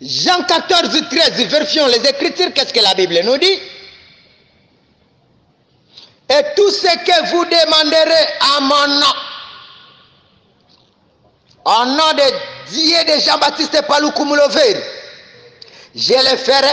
[0.00, 3.58] Jean 14, 13, vérifions les Écritures, qu'est-ce que la Bible nous dit?
[6.28, 9.14] Et tout ce que vous demanderez à mon nom,
[11.66, 14.82] au nom de Dieu de Jean-Baptiste Palou Kumulover,
[15.94, 16.72] je le ferai,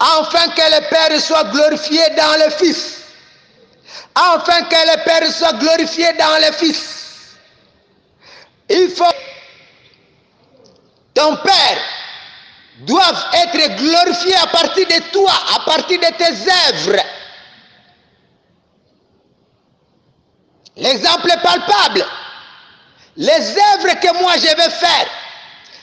[0.00, 3.00] afin que le Père soit glorifié dans le Fils.
[4.14, 7.36] Afin que le Père soit glorifié dans le Fils.
[8.68, 9.04] Il faut
[11.14, 11.78] ton Père
[12.80, 17.02] doivent être glorifiés à partir de toi, à partir de tes œuvres.
[20.76, 22.04] L'exemple est palpable.
[23.16, 25.06] Les œuvres que moi je vais faire,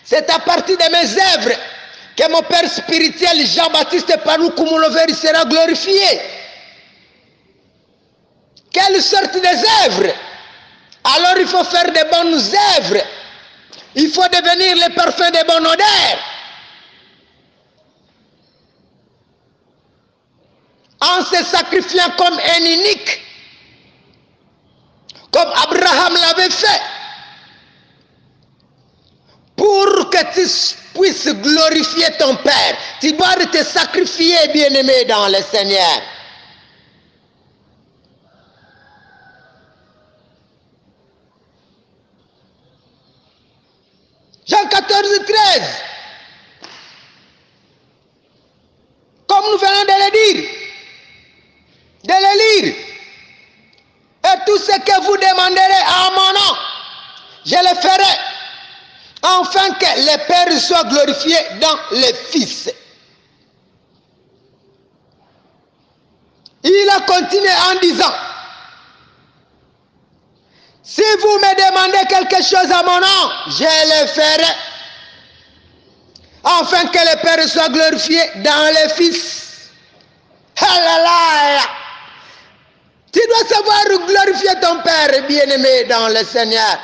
[0.04, 1.58] c'est à partir de mes œuvres
[2.18, 6.22] que mon Père spirituel Jean-Baptiste Panou Kumuloveri sera glorifié.
[8.70, 10.14] Quelle sorte d'œuvres
[11.06, 12.42] Alors il faut faire de bonnes
[12.78, 13.02] œuvres.
[13.96, 16.18] Il faut devenir le parfum de bonne odeur.
[21.02, 23.22] En se sacrifiant comme un unique,
[25.32, 26.82] comme Abraham l'avait fait,
[29.56, 30.48] pour que tu
[31.00, 36.02] puisses glorifier ton Père, tu dois te sacrifier, bien-aimé, dans le Seigneur.
[44.52, 45.62] Jean 14, 13.
[49.28, 50.50] Comme nous venons de le dire,
[52.04, 52.76] de le lire.
[54.26, 56.58] Et tout ce que vous demanderez à mon nom,
[57.46, 58.14] je le ferai,
[59.24, 62.70] afin que le Père soit glorifié dans le Fils.
[66.64, 68.14] Il a continué en disant,
[70.84, 74.54] si vous me demandez quelque chose à mon nom, je le ferai.
[76.44, 79.70] Afin que le Père soit glorifié dans le Fils.
[80.58, 81.62] Alléluia.
[83.12, 86.80] Tu dois savoir glorifier ton Père bien-aimé dans le Seigneur.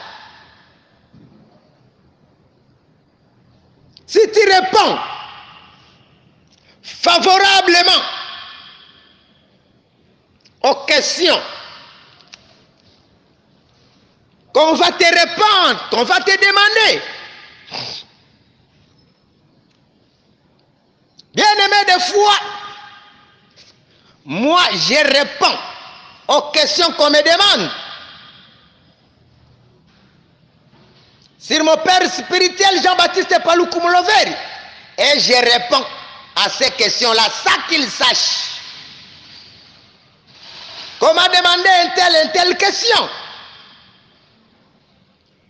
[4.05, 4.97] Si tu réponds
[6.81, 8.03] favorablement
[10.63, 11.41] aux questions
[14.57, 17.01] qu'on va te répondre, qu'on va te demander.
[21.35, 22.33] Bien-aimé de foi,
[24.25, 25.59] moi je réponds
[26.29, 27.69] aux questions qu'on me demande.
[31.37, 34.33] Sur mon père spirituel Jean-Baptiste Palou Kumuloveri.
[34.97, 35.85] Et je réponds
[36.35, 38.59] à ces questions-là, sans qu'il sache.
[40.99, 43.07] Comment demander une telle, une telle question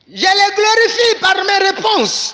[0.09, 2.33] je les glorifie par mes réponses.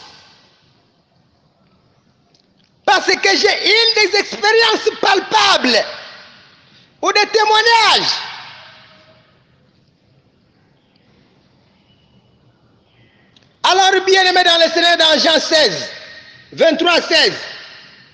[2.86, 5.84] Parce que j'ai une des expériences palpables
[7.02, 8.12] ou des témoignages.
[13.64, 15.90] Alors, bien aimé dans le Seigneur, dans Jean 16,
[16.52, 17.34] 23, 16,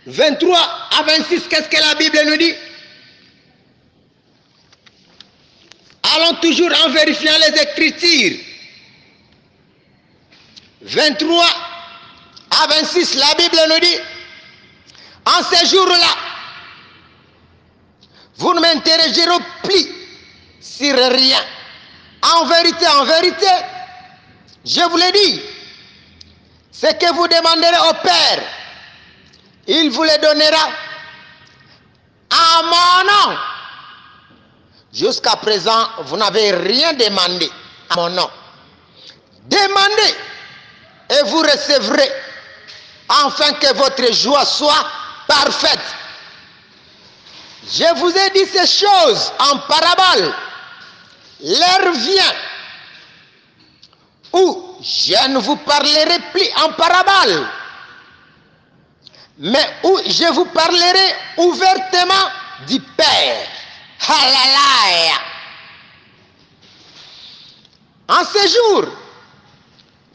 [0.06, 0.60] 23
[1.00, 2.54] à 26, qu'est-ce que la Bible nous dit?
[6.16, 8.49] Allons toujours en vérifiant les Écritures.
[10.82, 11.46] 23
[12.52, 13.98] à 26, la Bible nous dit,
[15.26, 16.16] en ces jours-là,
[18.38, 19.88] vous ne m'interrogerez plus
[20.62, 21.40] sur rien.
[22.22, 23.48] En vérité, en vérité,
[24.66, 25.42] je vous le dis,
[26.72, 28.44] ce que vous demanderez au Père,
[29.68, 30.70] il vous le donnera
[32.30, 33.38] à mon nom.
[34.94, 37.50] Jusqu'à présent, vous n'avez rien demandé
[37.90, 38.30] à mon nom.
[39.46, 40.16] Demandez
[41.10, 42.12] et vous recevrez,
[43.10, 44.86] afin que votre joie soit
[45.28, 45.80] parfaite.
[47.72, 50.34] Je vous ai dit ces choses en parabole.
[51.42, 52.34] L'heure vient
[54.34, 57.48] où je ne vous parlerai plus en parabole,
[59.40, 62.30] mais où je vous parlerai ouvertement
[62.68, 63.48] du Père.
[64.08, 65.22] Hallelujah.
[68.08, 68.86] En ce jour,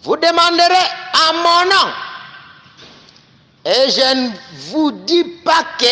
[0.04, 1.92] vous demanderez à mon nom.
[3.64, 4.30] Et je ne
[4.70, 5.86] vous dis pas que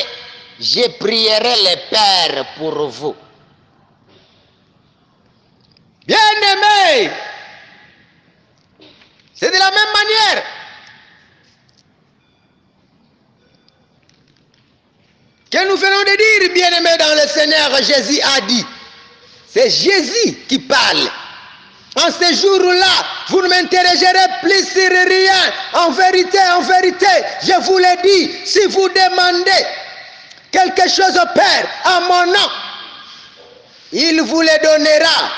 [0.60, 3.16] je prierai le Père pour vous.
[6.06, 7.10] Bien-aimé,
[9.34, 10.44] c'est de la même manière.
[15.50, 18.64] Que nous venons de dire, bien-aimé, dans le Seigneur, Jésus a dit.
[19.48, 21.10] C'est Jésus qui parle.
[21.96, 22.86] En ce jour-là,
[23.28, 25.52] vous ne m'interrogerez plus sur rien.
[25.74, 27.06] En vérité, en vérité,
[27.42, 29.66] je vous l'ai dit, si vous demandez
[30.50, 32.48] quelque chose au Père en mon nom,
[33.92, 35.30] il vous le donnera.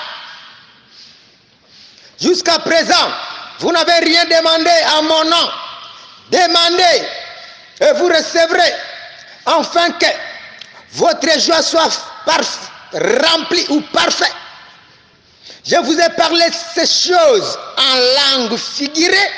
[2.20, 3.10] Jusqu'à présent,
[3.58, 5.50] vous n'avez rien demandé en mon nom.
[6.30, 7.02] Demandez
[7.80, 8.72] et vous recevrez,
[9.44, 10.06] afin que
[10.92, 11.90] votre joie soit
[12.92, 14.32] remplie ou parfaite.
[15.64, 16.44] Je vous ai parlé
[16.74, 19.30] ces choses en langue figurée.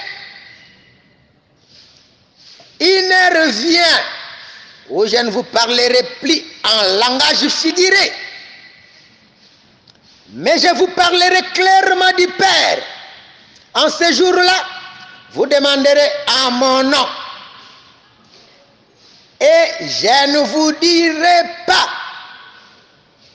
[2.80, 4.02] Il ne revient
[4.88, 8.12] où je ne vous parlerai plus en langage figuré.
[10.30, 12.82] Mais je vous parlerai clairement du Père.
[13.74, 14.64] En ce jour-là,
[15.30, 16.10] vous demanderez
[16.44, 17.06] à mon nom.
[19.40, 21.88] Et je ne vous dirai pas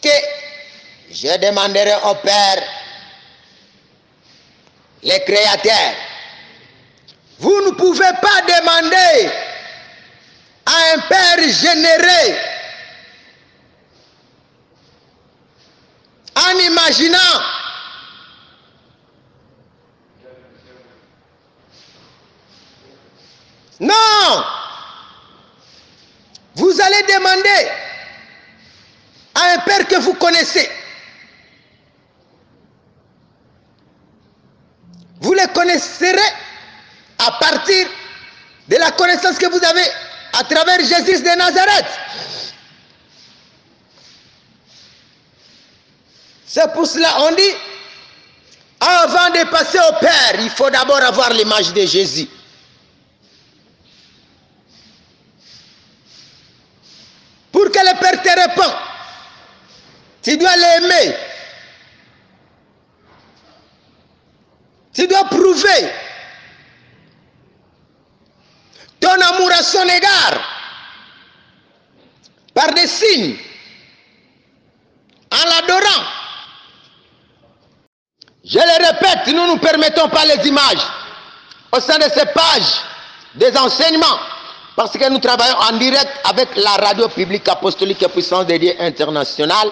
[0.03, 0.09] que
[1.11, 2.63] je demanderai au Père,
[5.03, 5.95] les créateurs.
[7.39, 9.31] Vous ne pouvez pas demander
[10.65, 12.36] à un Père généreux
[16.36, 17.18] en imaginant
[23.80, 24.44] Non
[26.53, 27.71] Vous allez demander
[29.33, 30.69] à un Père que vous connaissez.
[35.21, 36.18] Vous le connaisserez
[37.19, 37.88] à partir
[38.68, 39.86] de la connaissance que vous avez
[40.34, 41.86] à travers Jésus de Nazareth.
[46.48, 47.54] C'est pour cela on dit,
[48.80, 52.28] avant de passer au Père, il faut d'abord avoir l'image de Jésus.
[57.52, 58.75] Pour que le Père te réponde,
[60.24, 61.16] tu dois l'aimer.
[65.30, 65.92] Prouver
[69.00, 70.40] ton amour à son égard
[72.54, 73.36] par des signes
[75.31, 76.04] en l'adorant.
[78.44, 80.86] Je le répète, nous ne permettons pas les images
[81.72, 82.81] au sein de ces pages
[83.36, 84.19] des enseignements
[84.75, 88.74] parce que nous travaillons en direct avec la radio publique apostolique et puissance de Dieu
[88.80, 89.69] internationale,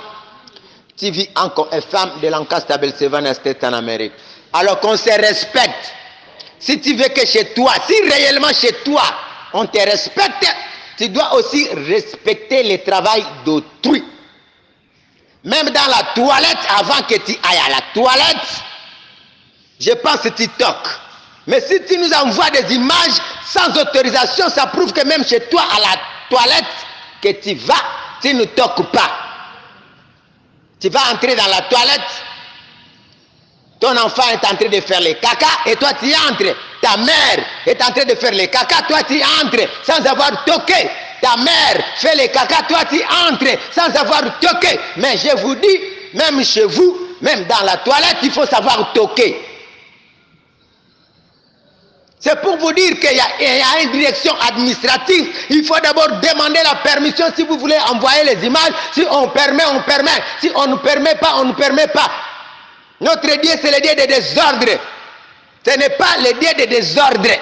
[0.97, 4.13] TV encore FM de Lancaster, Belsevan, en Amérique.
[4.53, 5.93] Alors qu'on se respecte.
[6.59, 9.03] Si tu veux que chez toi, si réellement chez toi,
[9.53, 10.45] on te respecte,
[10.97, 14.03] tu dois aussi respecter le travail d'autrui.
[15.45, 18.47] Même dans la toilette, avant que tu ailles à la toilette,
[19.79, 20.89] je pense que tu toques.
[21.47, 25.63] Mais si tu nous envoies des images sans autorisation, ça prouve que même chez toi,
[25.75, 26.65] à la toilette,
[27.21, 27.75] que tu vas,
[28.21, 29.09] tu ne toques pas.
[30.81, 32.01] Tu vas entrer dans la toilette,
[33.79, 36.55] ton enfant est en train de faire les caca et toi tu entres.
[36.81, 40.89] Ta mère est en train de faire les caca, toi tu entres sans avoir toqué.
[41.21, 44.79] Ta mère fait les caca, toi tu entres sans avoir toqué.
[44.97, 45.79] Mais je vous dis,
[46.13, 49.45] même chez vous, même dans la toilette, il faut savoir toquer.
[52.21, 55.25] C'est pour vous dire qu'il y, a une direction administrative.
[55.49, 58.73] Il faut d'abord demander la permission si vous voulez envoyer les images.
[58.93, 60.21] Si on permet, on permet.
[60.41, 62.11] Si on ne permet pas, on ne permet pas.
[63.01, 64.79] Notre Dieu, c'est le Dieu des désordres.
[65.65, 67.37] Ce n'est pas le Dieu des désordres.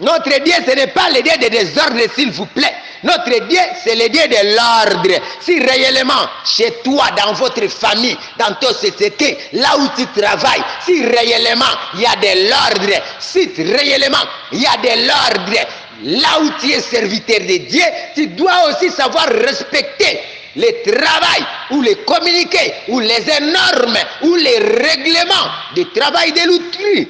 [0.00, 2.74] Notre Dieu, ce n'est pas le Dieu des désordres, s'il vous plaît.
[3.04, 5.20] Notre Dieu, c'est le Dieu de l'ordre.
[5.40, 11.04] Si réellement, chez toi, dans votre famille, dans ta société, là où tu travailles, si
[11.04, 11.64] réellement
[11.94, 15.58] il y a de l'ordre, si réellement il y a de l'ordre,
[16.02, 20.20] là où tu es serviteur de Dieu, tu dois aussi savoir respecter
[20.56, 27.08] les travail ou les communiqués ou les normes ou les règlements du travail de l'outre,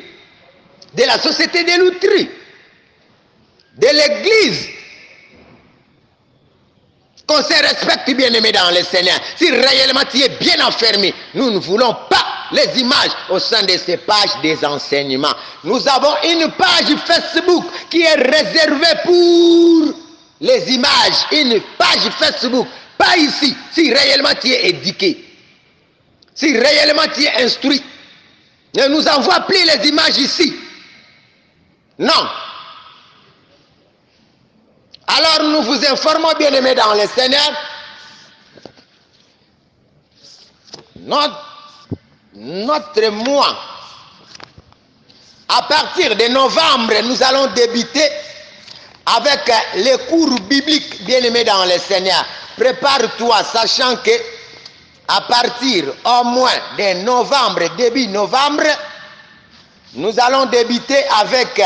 [0.95, 2.29] de la société de l'outre,
[3.77, 4.69] de l'église.
[7.27, 9.19] Qu'on se respecte bien aimé dans le Seigneur.
[9.37, 13.77] Si réellement tu es bien enfermé, nous ne voulons pas les images au sein de
[13.79, 15.33] ces pages des enseignements.
[15.65, 19.95] Nous avons une page Facebook qui est réservée pour
[20.41, 21.27] les images.
[21.33, 23.57] Une page Facebook pas ici.
[23.73, 25.25] Si réellement tu es éduqué,
[26.35, 27.83] si réellement tu es instruit,
[28.75, 30.55] ne nous envoie plus les images ici.
[31.99, 32.29] Non.
[35.07, 37.53] Alors nous vous informons, bien aimés dans le Seigneur,
[40.97, 41.89] notre,
[42.35, 43.57] notre mois,
[45.49, 48.09] à partir de novembre, nous allons débuter
[49.07, 49.41] avec
[49.77, 52.25] les cours bibliques, bien aimés dans le Seigneur.
[52.57, 54.11] Prépare-toi, sachant que
[55.09, 58.65] à partir au moins de novembre, début novembre,
[59.95, 61.61] nous allons débuter avec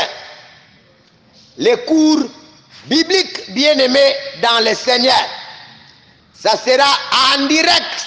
[1.58, 2.24] les cours
[2.86, 5.14] bibliques bien-aimés dans le Seigneur.
[6.34, 6.86] Ça sera
[7.36, 8.06] en direct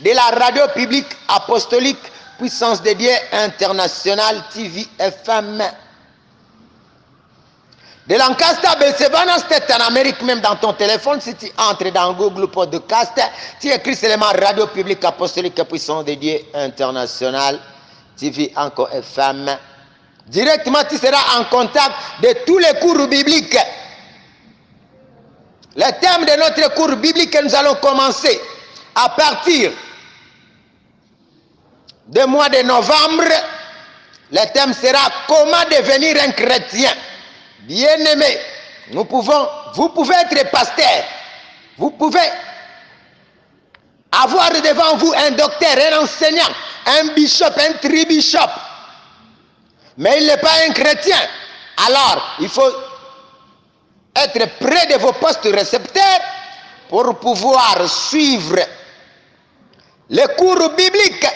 [0.00, 1.98] de la radio publique apostolique
[2.38, 5.60] Puissance de Dieu internationale TV FM.
[8.08, 11.20] De Lancaster, Belsebana, c'est en Amérique, même dans ton téléphone.
[11.20, 13.20] Si tu entres dans Google Podcast,
[13.60, 17.60] tu écris seulement Radio Publique Apostolique Puissance de Dieu International,
[18.18, 19.54] TV encore FM.
[20.26, 23.58] Directement, tu seras en contact de tous les cours bibliques.
[25.76, 28.40] Le thème de notre cours biblique que nous allons commencer
[28.94, 29.70] à partir
[32.06, 33.28] du mois de novembre,
[34.32, 36.90] le thème sera comment devenir un chrétien?
[37.60, 38.38] Bien-aimé,
[38.92, 41.04] nous pouvons, vous pouvez être pasteur,
[41.76, 42.28] vous pouvez
[44.12, 46.48] avoir devant vous un docteur, un enseignant,
[46.86, 48.50] un bishop, un tribishop,
[49.98, 51.18] mais il n'est pas un chrétien.
[51.86, 52.72] Alors, il faut
[54.16, 56.20] être près de vos postes récepteurs
[56.88, 58.58] pour pouvoir suivre
[60.10, 61.26] les cours bibliques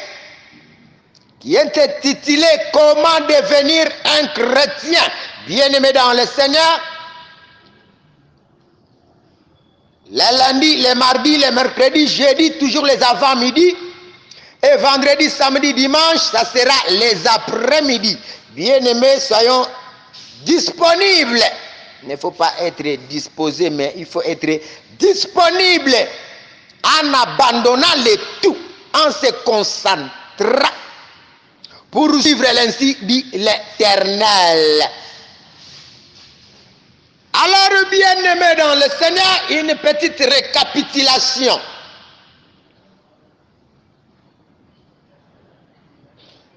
[1.41, 3.87] qui est intitulé Comment devenir
[4.21, 5.03] un chrétien
[5.47, 6.81] bien-aimé dans le Seigneur.
[10.11, 13.75] Les lundis, les mardis, les mercredis, jeudi, toujours les avant-midi.
[14.63, 18.17] Et vendredi, samedi, dimanche, ça sera les après-midi.
[18.51, 19.67] Bien-aimés, soyons
[20.45, 21.43] disponibles.
[22.03, 24.61] Il ne faut pas être disposé, mais il faut être
[24.99, 25.95] disponible
[26.85, 28.57] en abandonnant le tout,
[28.95, 30.69] en se concentrant
[31.91, 34.83] pour suivre l'ainsi dit l'éternel.
[37.45, 41.59] Alors, bien-aimés dans le Seigneur, une petite récapitulation.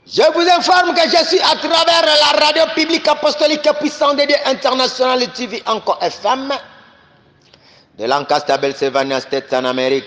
[0.05, 4.35] Je vous informe que je suis à travers la radio publique apostolique puissante de Dieu
[4.45, 6.53] international TV encore FM
[7.97, 10.05] de Lancaster, Pennsylvania State en Amérique.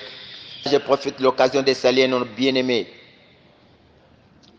[0.64, 2.86] Je profite de l'occasion de saluer nos bien-aimés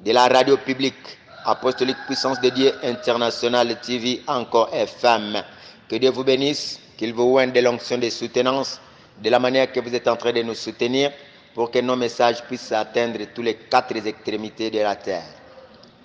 [0.02, 5.42] de la radio publique apostolique puissance de Dieu international TV encore FM.
[5.90, 8.80] Que Dieu vous bénisse, qu'il vous oigne de l'onction de soutenance,
[9.22, 11.12] de la manière que vous êtes en train de nous soutenir,
[11.56, 15.26] pour que nos messages puissent atteindre tous les quatre extrémités de la terre.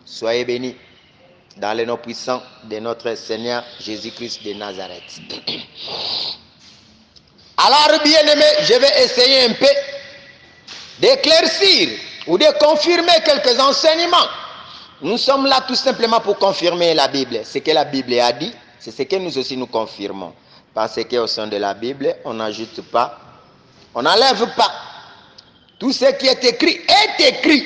[0.06, 0.74] Soyez bénis
[1.58, 5.20] dans le nom puissant de notre Seigneur Jésus-Christ de Nazareth.
[7.58, 9.66] Alors, bien-aimés, je vais essayer un peu
[10.98, 11.90] d'éclaircir
[12.26, 14.28] ou de confirmer quelques enseignements.
[15.02, 17.40] Nous sommes là tout simplement pour confirmer la Bible.
[17.44, 18.52] Ce que la Bible a dit,
[18.84, 20.34] c'est ce que nous aussi nous confirmons.
[20.74, 23.18] Parce qu'au sein de la Bible, on n'ajoute pas,
[23.94, 24.70] on n'enlève pas.
[25.78, 27.64] Tout ce qui est écrit est écrit.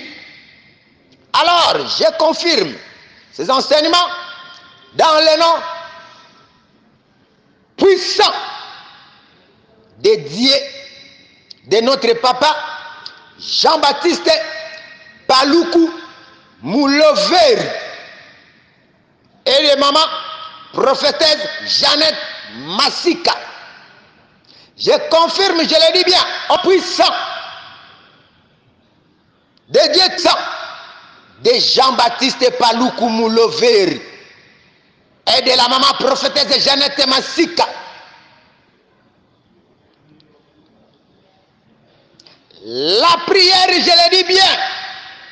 [1.32, 2.72] Alors, je confirme
[3.32, 3.96] ces enseignements
[4.94, 5.54] dans le nom
[7.76, 8.32] puissant
[9.98, 10.52] dédié
[11.66, 12.54] de notre papa
[13.40, 14.30] Jean-Baptiste
[15.26, 15.90] Paloukou
[16.62, 17.58] Moulover
[19.46, 20.27] et de maman
[20.72, 22.16] prophétesse Jeannette
[22.54, 23.34] Massika.
[24.76, 26.20] Je confirme, je le dis bien,
[26.50, 27.12] au puissant
[29.68, 30.04] de Dieu
[31.42, 34.00] de Jean-Baptiste Paloukou Moulover
[35.36, 37.66] et de la maman prophétesse Jeannette Massika.
[42.64, 44.44] La prière, je le dis bien,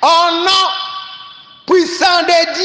[0.02, 0.71] au nom
[1.66, 2.57] puissant de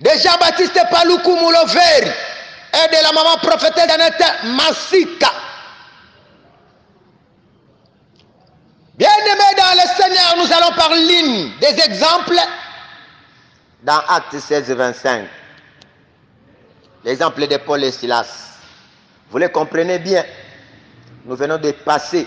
[0.00, 2.12] de Jean-Baptiste Paloukou Moulover
[2.74, 5.30] et de la maman prophétesse Annette Massika.
[8.94, 12.38] Bien-aimés dans le Seigneur, nous allons parler des exemples
[13.82, 15.28] dans Acte 16, 25.
[17.04, 18.58] L'exemple de Paul et Silas.
[19.30, 20.24] Vous le comprenez bien.
[21.24, 22.26] Nous venons de passer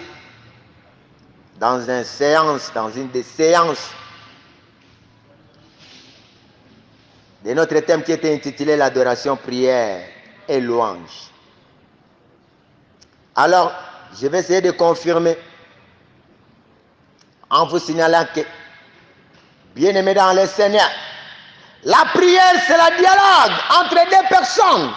[1.60, 3.90] dans une séance, dans une des séances
[7.44, 10.02] de notre thème qui était intitulé l'adoration, prière
[10.48, 11.30] et louange.
[13.36, 13.72] Alors,
[14.20, 15.38] je vais essayer de confirmer
[17.50, 18.42] en vous signalant que,
[19.76, 20.90] bien aimé dans le Seigneur,
[21.84, 24.92] la prière c'est le dialogue entre deux personnes,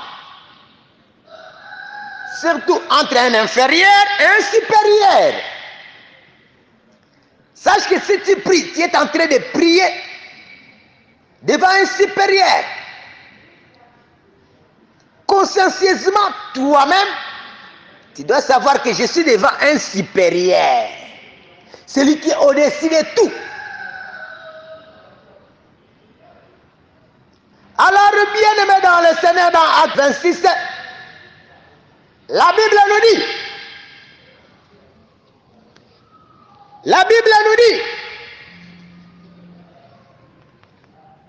[2.40, 5.34] surtout entre un inférieur et un supérieur.
[7.54, 9.84] Sache que si tu pries, tu es en train de prier
[11.42, 12.64] devant un supérieur.
[15.26, 17.08] Consciencieusement, toi-même,
[18.14, 20.88] tu dois savoir que je suis devant un supérieur.
[21.86, 23.32] Celui qui est au-dessus de tout.
[28.32, 30.42] bien-aimés dans le Seigneur, dans Acte 26,
[32.28, 33.24] la Bible nous dit,
[36.84, 37.80] la Bible nous dit,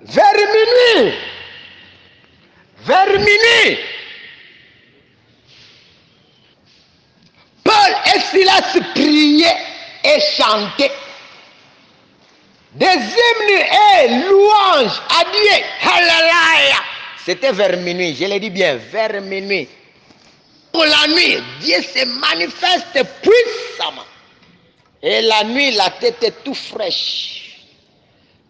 [0.05, 1.13] vers minuit,
[2.85, 3.79] vers minuit,
[7.63, 9.57] Paul et Silas priaient
[10.03, 10.91] et chantaient
[12.73, 13.65] des hymnes
[14.01, 15.63] et louanges à Dieu.
[17.25, 19.67] C'était vers minuit, je l'ai dit bien, vers minuit.
[20.71, 24.05] Pour la nuit, Dieu se manifeste puissamment.
[25.01, 27.42] Et la nuit, la tête est tout fraîche.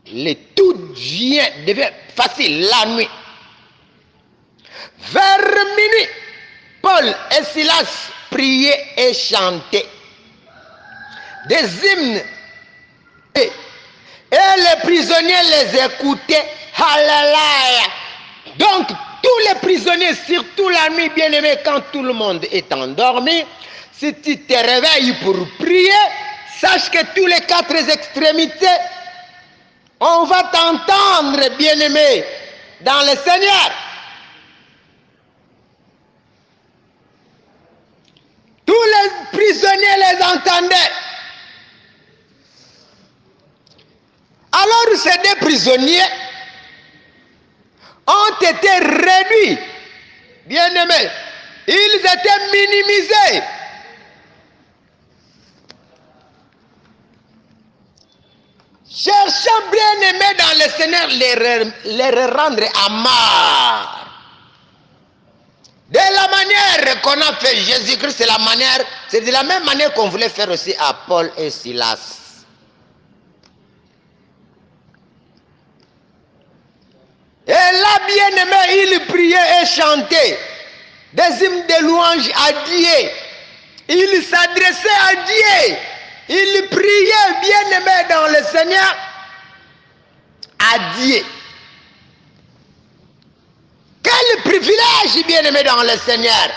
[0.05, 3.09] Vient, devient facile la nuit.
[5.11, 5.39] Vers
[5.77, 6.09] minuit,
[6.81, 9.87] Paul et Silas priaient et chantaient
[11.47, 12.21] des hymnes.
[13.35, 13.51] Et,
[14.31, 16.45] et les prisonniers les écoutaient.
[16.77, 17.89] Hallelujah.
[18.57, 23.43] Donc, tous les prisonniers, surtout la nuit, bien aimé, quand tout le monde est endormi,
[23.91, 25.91] si tu te réveilles pour prier,
[26.59, 28.67] sache que tous les quatre extrémités,
[30.05, 32.25] on va t'entendre, bien aimé,
[32.81, 33.71] dans le Seigneur.
[38.65, 40.91] Tous les prisonniers les entendaient.
[44.51, 46.01] Alors ces deux prisonniers
[48.05, 49.59] ont été réduits,
[50.45, 51.09] bien aimés.
[51.67, 53.41] Ils étaient minimisés.
[58.95, 63.99] Cherchant bien aimés dans le Seigneur, les, les rendre mort.
[65.89, 70.09] De la manière qu'on a fait Jésus-Christ, c'est la manière, de la même manière qu'on
[70.09, 72.19] voulait faire aussi à Paul et Silas.
[77.47, 80.39] Et là, bien aimé, il priait et chantait
[81.13, 83.09] des hymnes de louange à Dieu.
[83.89, 85.77] Il s'adressait à Dieu.
[86.29, 88.95] Il priait, bien aimé, dans le Seigneur,
[90.59, 91.25] à Dieu.
[94.01, 96.49] Quel privilège, bien aimé, dans le Seigneur.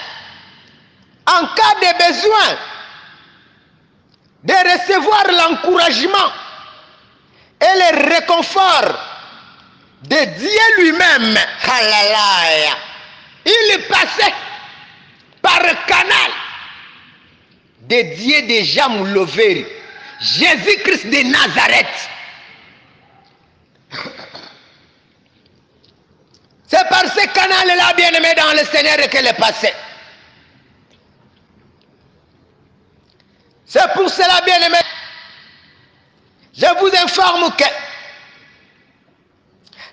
[1.27, 2.59] En cas de besoin,
[4.45, 6.33] de recevoir l'encouragement
[7.61, 8.95] et le réconfort
[10.03, 11.39] de Dieu lui-même.
[13.45, 14.35] Il passait
[15.43, 16.31] par le canal
[17.89, 19.67] de Jean Mouloveri,
[20.21, 21.87] Jésus-Christ de Nazareth.
[26.69, 29.73] C'est par ce canal-là, bien-aimé dans le Seigneur, qu'elle est passée.
[33.67, 34.79] C'est pour cela, bien-aimé,
[36.57, 37.65] je vous informe que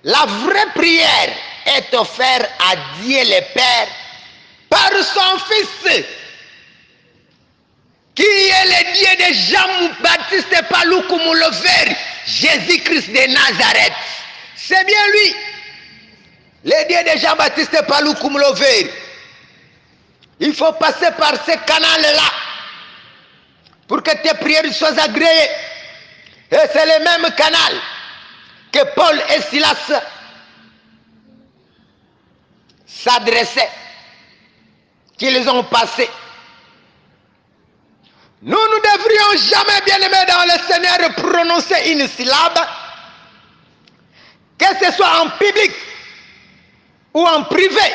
[0.04, 1.30] la vraie prière
[1.66, 3.88] est offerte à Dieu le Père
[4.70, 6.06] par son Fils,
[8.24, 13.94] qui est le Dieu de Jean-Baptiste Paloukoumoulover, Jésus-Christ de Nazareth.
[14.56, 15.36] C'est bien lui,
[16.64, 18.94] le Dieu de Jean-Baptiste Paloukoumoulover.
[20.40, 22.32] Il faut passer par ce canal-là
[23.88, 25.50] pour que tes prières soient agréées.
[26.52, 27.74] Et c'est le même canal
[28.72, 30.02] que Paul et Silas
[32.86, 33.72] s'adressaient,
[35.18, 36.10] qu'ils ont passé.
[38.46, 42.60] Nous ne devrions jamais, bien aimés dans le Seigneur, prononcer une syllabe,
[44.58, 45.72] que ce soit en public
[47.14, 47.94] ou en privé,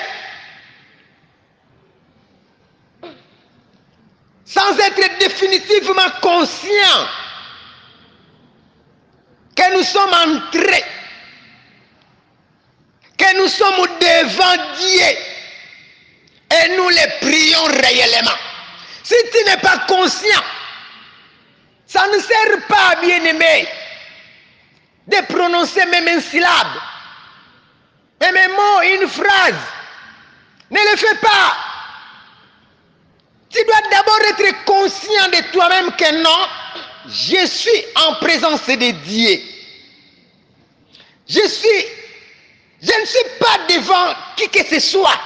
[4.47, 7.09] sans être définitivement conscient
[9.55, 10.85] que nous sommes entrés,
[13.19, 15.19] que nous sommes devant Dieu
[16.57, 18.48] et nous les prions réellement.
[19.09, 20.43] Si tu n'es pas conscient,
[21.87, 23.67] ça ne sert pas, bien-aimé,
[25.07, 26.77] de prononcer même une syllabe,
[28.21, 29.55] même un mot, une phrase.
[30.71, 31.57] Ne le fais pas.
[33.49, 36.47] Tu dois d'abord être conscient de toi-même que non,
[37.07, 39.41] je suis en présence de Dieu.
[41.27, 41.85] Je suis,
[42.83, 45.19] je ne suis pas devant qui que ce soit.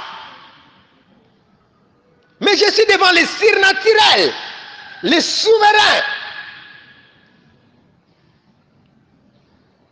[2.43, 4.35] Mais je suis devant le surnaturel,
[5.03, 6.03] le souverain.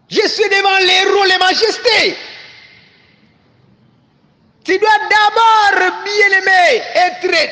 [0.08, 2.18] Je suis devant l'héros, les majestés.
[4.64, 7.50] Tu dois d'abord, bien aimé, être,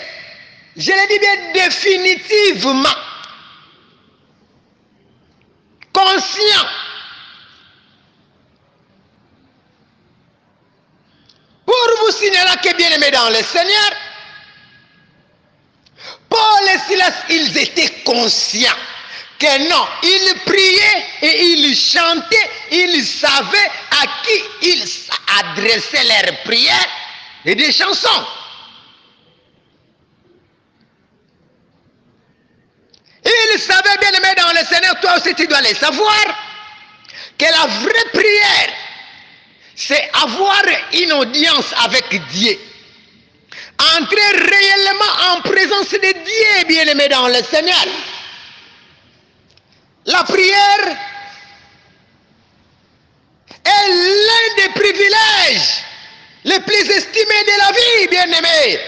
[0.77, 2.89] je le dis bien définitivement,
[5.93, 6.69] conscient
[12.13, 13.91] signalons que bien aimé dans le Seigneur,
[16.39, 18.71] Paul et Silas, ils étaient conscients
[19.39, 23.71] que non, ils priaient et ils chantaient, ils savaient
[24.03, 24.85] à qui ils
[25.41, 26.89] adressaient leurs prières
[27.45, 28.27] et des chansons.
[33.25, 36.25] Ils savaient bien aimé dans le Seigneur, toi aussi tu dois les savoir,
[37.39, 38.73] que la vraie prière,
[39.77, 42.59] c'est avoir une audience avec Dieu.
[43.81, 47.85] Entrer réellement en présence de Dieu, bien aimé dans le Seigneur.
[50.07, 50.97] La prière
[53.65, 55.85] est l'un des privilèges
[56.45, 58.81] les plus estimés de la vie, bien aimé.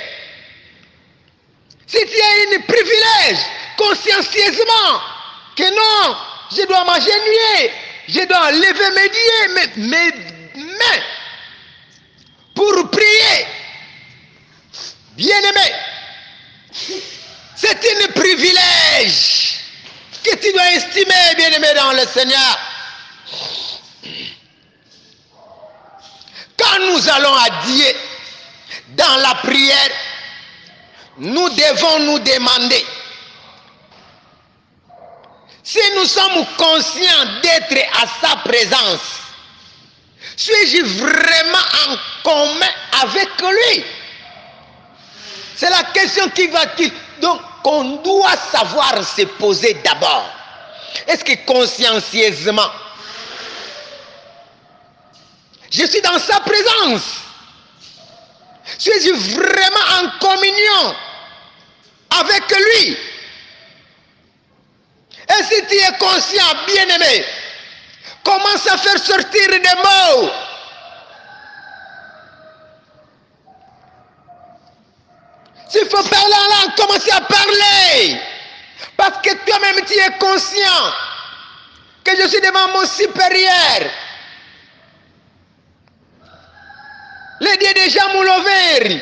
[1.87, 3.39] Si tu as un privilège,
[3.77, 5.01] consciencieusement,
[5.57, 6.17] que non,
[6.57, 7.73] je dois m'agenouiller,
[8.09, 9.49] je dois lever mes, dieux,
[9.89, 10.13] mes
[10.65, 11.03] mains
[12.55, 13.47] pour prier.
[15.17, 15.75] Bien aimé,
[17.57, 19.59] c'est un privilège
[20.25, 20.71] que tu dois
[21.75, 22.59] dans le Seigneur.
[26.59, 27.87] Quand nous allons à Dieu
[28.89, 29.91] dans la prière,
[31.19, 32.85] nous devons nous demander
[35.63, 39.21] si nous sommes conscients d'être à sa présence.
[40.37, 42.67] Suis-je vraiment en commun
[43.03, 43.85] avec lui?
[45.55, 46.65] C'est la question qui va
[47.21, 50.40] donc qu'on doit savoir se poser d'abord.
[51.07, 52.71] Est-ce que consciencieusement,
[55.71, 57.21] je suis dans sa présence
[58.79, 60.97] Suis-je vraiment en communion
[62.19, 62.97] avec lui
[65.29, 67.25] Et si tu es conscient, bien-aimé,
[68.25, 70.31] commence à faire sortir des mots.
[75.69, 78.21] S'il faut parler en langue, commencez à parler.
[78.97, 80.93] Parce que toi-même, tu es conscient
[82.05, 83.91] que je suis devant mon supérieur.
[87.41, 89.01] Le Dieu de Jean Mouloveri.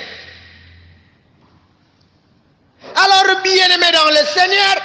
[2.94, 4.76] Alors, bien-aimés dans le Seigneur,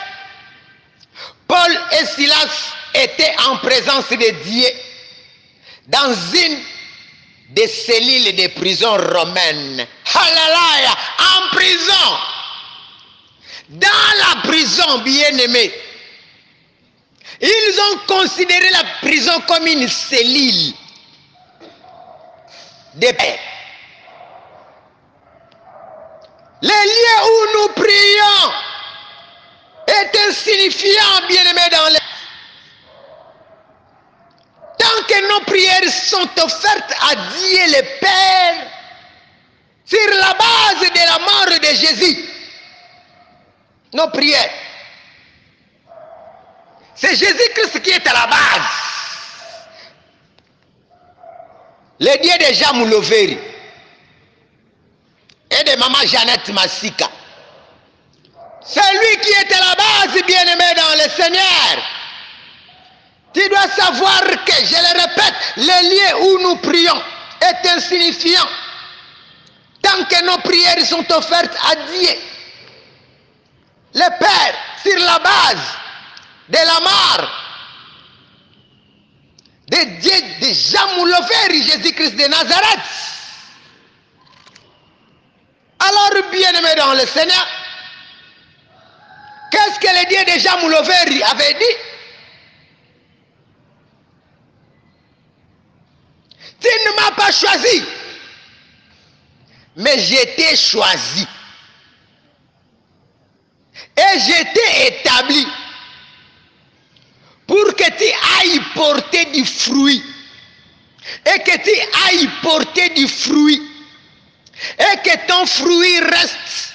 [1.48, 4.70] Paul et Silas étaient en présence de Dieu
[5.88, 6.60] dans une
[7.50, 9.86] des cellules des prisons romaines.
[10.14, 10.98] Hallelujah!
[11.20, 12.18] En prison.
[13.70, 13.88] Dans
[14.20, 15.74] la prison, bien-aimés.
[17.42, 20.74] Ils ont considéré la prison comme une cellule
[22.96, 23.40] de paix.
[26.62, 28.54] Les lieux où nous prions
[29.88, 32.00] est insignifiant, bien-aimés, dans les...
[34.80, 38.68] Tant que nos prières sont offertes à Dieu le Père,
[39.86, 42.33] sur la base de la mort de Jésus,
[43.94, 44.50] nos prières,
[46.96, 48.62] c'est Jésus-Christ qui est à la base.
[52.00, 53.38] Le Dieu de Jean Mouloveri
[55.50, 57.10] et de Maman Jeannette Massika.
[58.66, 61.84] C'est lui qui est à la base, bien-aimé dans le Seigneur.
[63.34, 67.02] Tu dois savoir que, je le répète, le lieu où nous prions
[67.42, 68.48] est insignifiant.
[69.82, 72.10] Tant que nos prières sont offertes à Dieu,
[73.94, 75.78] le Père, sur la base
[76.50, 77.30] de la mort
[79.68, 80.88] de Dieu, de Jean
[81.64, 82.80] Jésus-Christ de Nazareth.
[85.80, 87.48] Alors, bien-aimé dans le Seigneur,
[89.52, 91.76] qu'est-ce que le Dieu de Jean Mouloveri avait dit
[96.60, 97.84] Tu ne m'as pas choisi,
[99.76, 101.28] mais j'étais choisi.
[103.98, 105.48] Et j'étais établi
[107.48, 108.06] pour que tu
[108.40, 110.04] ailles porter du fruit.
[111.26, 111.72] Et que tu
[112.08, 113.62] ailles porter du fruit.
[114.80, 116.74] Et que ton fruit reste.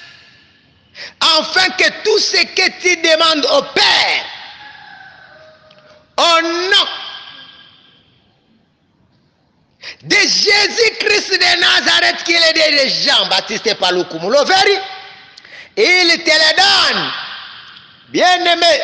[1.21, 4.25] Afin que tout ce que tu demandes au Père,
[6.17, 6.87] au nom
[10.03, 14.77] de Jésus-Christ de Nazareth, qui est de Jean-Baptiste Paloukoumouloveri,
[15.79, 17.11] il te le donne.
[18.09, 18.81] Bien-aimé,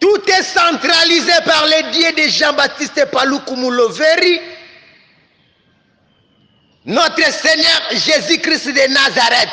[0.00, 4.40] tout est centralisé par le Dieu de Jean-Baptiste Paloukoumouloveri,
[6.86, 9.48] notre Seigneur Jésus-Christ de Nazareth.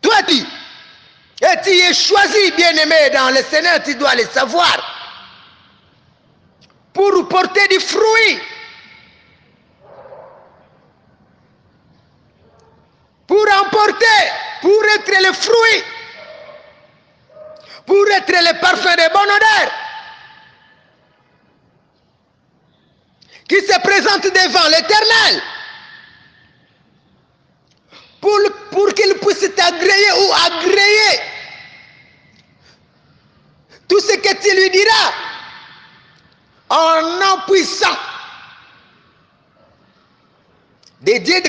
[0.00, 4.90] Toi, tu es choisi, bien-aimé, dans le Seigneur, tu dois le savoir
[6.92, 8.38] pour porter du fruit.
[13.26, 15.84] Pour être le fruit,
[17.86, 19.72] pour être le parfum de bonne odeur,
[23.48, 25.42] qui se présente devant l'éternel,
[28.20, 31.20] pour, pour qu'il puisse t'agréer ou agréer
[33.86, 35.12] tout ce que tu lui diras
[36.70, 37.96] en puissant
[41.02, 41.42] de Dieu.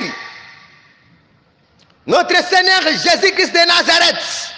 [2.07, 4.53] Notre Seigneur Jésus-Christ de Nazareth,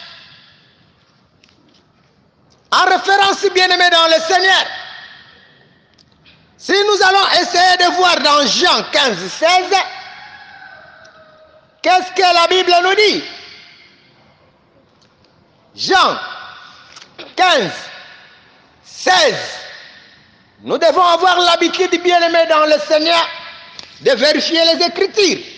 [2.71, 4.65] en référence bien-aimé dans le Seigneur,
[6.57, 9.49] si nous allons essayer de voir dans Jean 15, 16,
[11.81, 13.23] qu'est-ce que la Bible nous dit?
[15.75, 16.19] Jean
[17.35, 17.71] 15,
[18.83, 19.35] 16.
[20.63, 23.25] Nous devons avoir l'habitude, bien-aimé dans le Seigneur,
[24.01, 25.56] de vérifier les Écritures.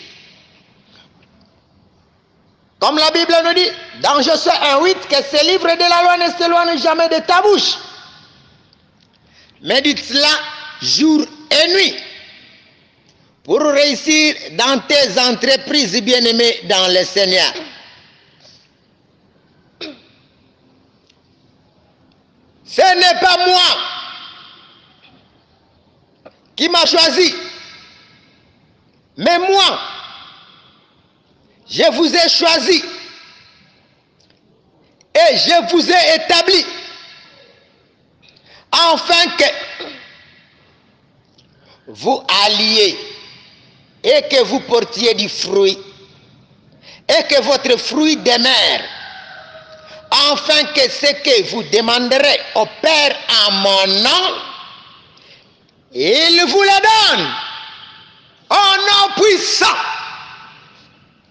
[2.79, 3.69] Comme la Bible nous dit
[4.01, 7.41] dans Josué 1, 8, que ce livre de la loi ne s'éloigne jamais de ta
[7.41, 7.75] bouche.
[9.61, 10.29] Médite cela
[10.81, 11.95] jour et nuit
[13.43, 17.51] pour réussir dans tes entreprises, bien-aimés dans le Seigneur.
[22.63, 23.61] Ce n'est pas moi
[26.55, 27.33] qui m'a choisi,
[29.17, 29.79] mais moi,
[31.79, 32.83] je vous ai choisi.
[35.15, 36.65] Et je vous ai établi.
[38.71, 39.45] Afin que
[41.87, 42.97] vous alliez
[44.03, 45.77] et que vous portiez du fruit
[47.07, 48.81] et que votre fruit demeure.
[50.31, 53.15] Afin que ce que vous demanderez au Père
[53.47, 54.35] en mon nom,
[55.93, 57.27] il vous le donne.
[58.49, 59.98] Au nom puissant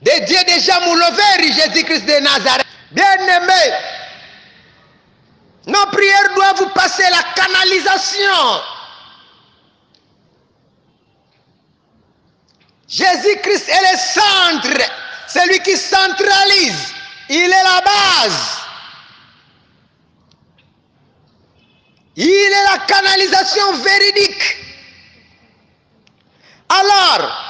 [0.03, 2.67] de Dieu déjà Mouloveri, Jésus-Christ de Nazareth.
[2.91, 3.75] Bien-aimés,
[5.67, 8.63] nos prières doivent passer la canalisation.
[12.89, 14.91] Jésus-Christ est le centre,
[15.27, 16.95] celui qui centralise.
[17.29, 18.59] Il est la base.
[22.17, 24.57] Il est la canalisation véridique.
[26.69, 27.48] Alors,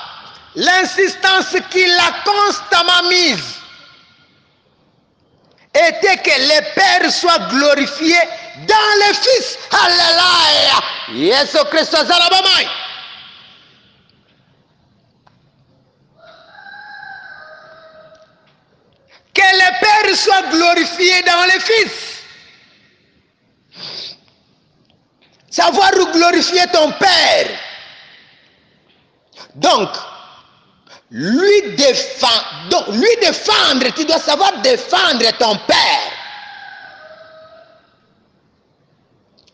[0.59, 3.55] l'insistance qu'il a constamment mise
[5.73, 8.17] était que le Père soit glorifié
[8.67, 9.59] dans le Fils.
[9.71, 10.81] Alléluia.
[11.11, 12.67] Yesu Christ azalabamai.
[19.33, 22.23] Que le Père soit glorifié dans le Fils.
[25.51, 27.49] Savoir glorifier ton Père.
[29.55, 29.91] Donc,
[31.11, 36.13] lui, défend, donc, lui défendre, tu dois savoir défendre ton Père.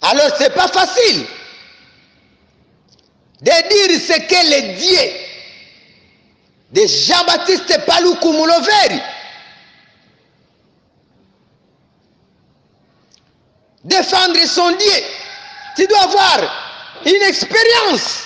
[0.03, 1.27] Alors, ce n'est pas facile
[3.41, 5.11] de dire ce que le Dieu
[6.73, 9.01] de Jean-Baptiste Paloukou Mouloveri
[13.85, 15.05] défendre son Dieu.
[15.77, 16.41] Tu dois avoir
[17.07, 18.25] une expérience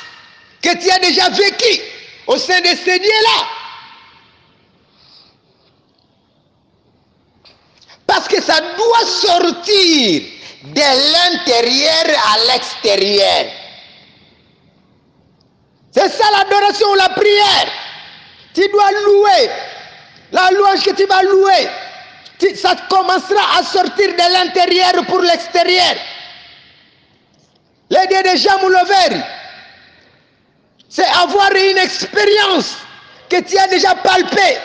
[0.63, 1.81] que tu as déjà vécue
[2.29, 3.47] au sein de ce Dieu-là.
[8.07, 10.23] Parce que ça doit sortir
[10.63, 10.81] de
[11.13, 13.47] l'intérieur à l'extérieur.
[15.91, 17.69] C'est ça l'adoration ou la prière.
[18.55, 19.51] Tu dois louer.
[20.31, 21.69] La louange que tu vas louer,
[22.55, 25.95] ça commencera à sortir de l'intérieur pour l'extérieur.
[27.89, 28.59] Les dieux de Jean
[30.89, 32.77] c'est avoir une expérience
[33.29, 34.59] que tu as déjà palpée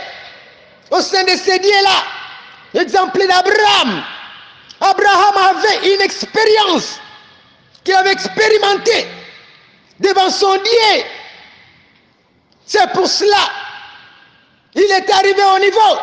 [0.91, 2.03] au sein de ces dieux-là.
[2.73, 4.03] L'exemple d'Abraham.
[4.79, 6.99] Abraham avait une expérience
[7.83, 9.07] qu'il avait expérimentée
[9.99, 11.03] devant son Dieu.
[12.65, 13.49] C'est pour cela
[14.75, 15.99] il est arrivé au niveau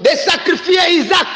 [0.00, 1.26] de sacrifier Isaac.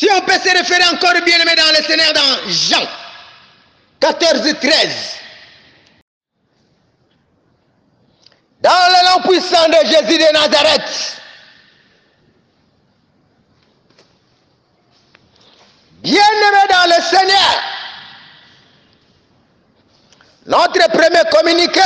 [0.00, 2.88] Si on peut se référer encore bien aimé dans le Seigneur dans Jean
[4.00, 5.16] 14, 13.
[8.62, 11.20] Dans le nom puissant de Jésus de Nazareth.
[16.02, 17.62] Bien aimé dans le Seigneur.
[20.46, 21.80] Notre premier communiqué,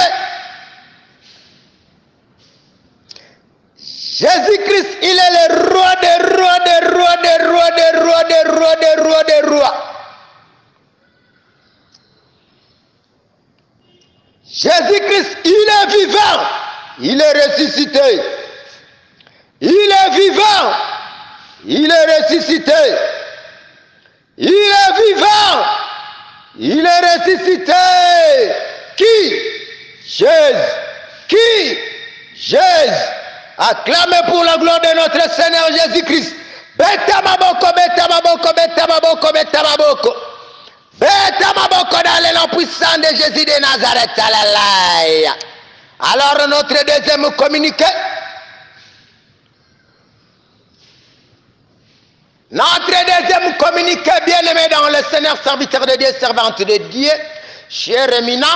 [3.77, 6.34] Jésus-Christ, il est le roi des rois,
[7.23, 9.95] des rois, des rois, des rois, des rois, des rois.
[14.55, 16.47] Jésus-Christ, il est vivant.
[17.01, 18.23] Il est ressuscité.
[19.61, 20.73] Il est vivant.
[21.67, 22.73] Il est ressuscité.
[24.37, 25.65] Il est vivant.
[26.57, 27.73] Il est ressuscité.
[28.97, 29.35] Qui?
[30.07, 30.59] Jésus.
[31.29, 31.79] Qui?
[32.37, 32.95] Jésus.
[33.59, 36.35] Acclamez pour la gloire de notre Seigneur Jésus-Christ.
[36.77, 40.15] Beta maboko, beta maboko, beta maboko, beta maboko.
[40.99, 44.19] Beta maboko dans les noms puissants de Jésus de Nazareth.
[44.19, 45.35] Alléluia.
[46.01, 47.85] Alors notre deuxième communiqué.
[52.51, 57.11] Notre deuxième communiqué, bien-aimé dans le Seigneur, serviteur de Dieu, servante de Dieu,
[57.69, 58.47] cher éminent,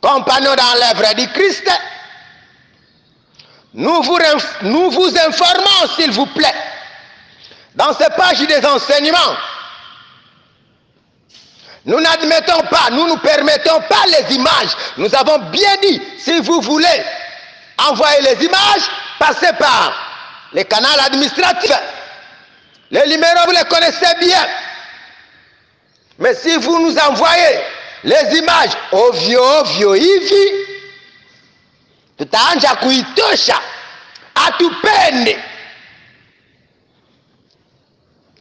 [0.00, 1.70] compagnon dans l'œuvre du Christ,
[3.74, 4.18] nous vous,
[4.62, 6.54] nous vous informons, s'il vous plaît,
[7.74, 9.36] dans ces pages des enseignements,
[11.84, 14.70] nous n'admettons pas, nous ne permettons pas les images.
[14.96, 17.02] Nous avons bien dit, si vous voulez
[17.78, 18.82] envoyer les images,
[19.18, 19.92] passez par
[20.52, 21.72] les canaux administratifs.
[22.90, 24.46] Les numéros, vous les connaissez bien.
[26.18, 27.60] Mais si vous nous envoyez
[28.04, 30.63] les images ovyo ovyo hivi,
[32.18, 33.60] tutaanja kuitosha.
[34.34, 35.38] Atupende,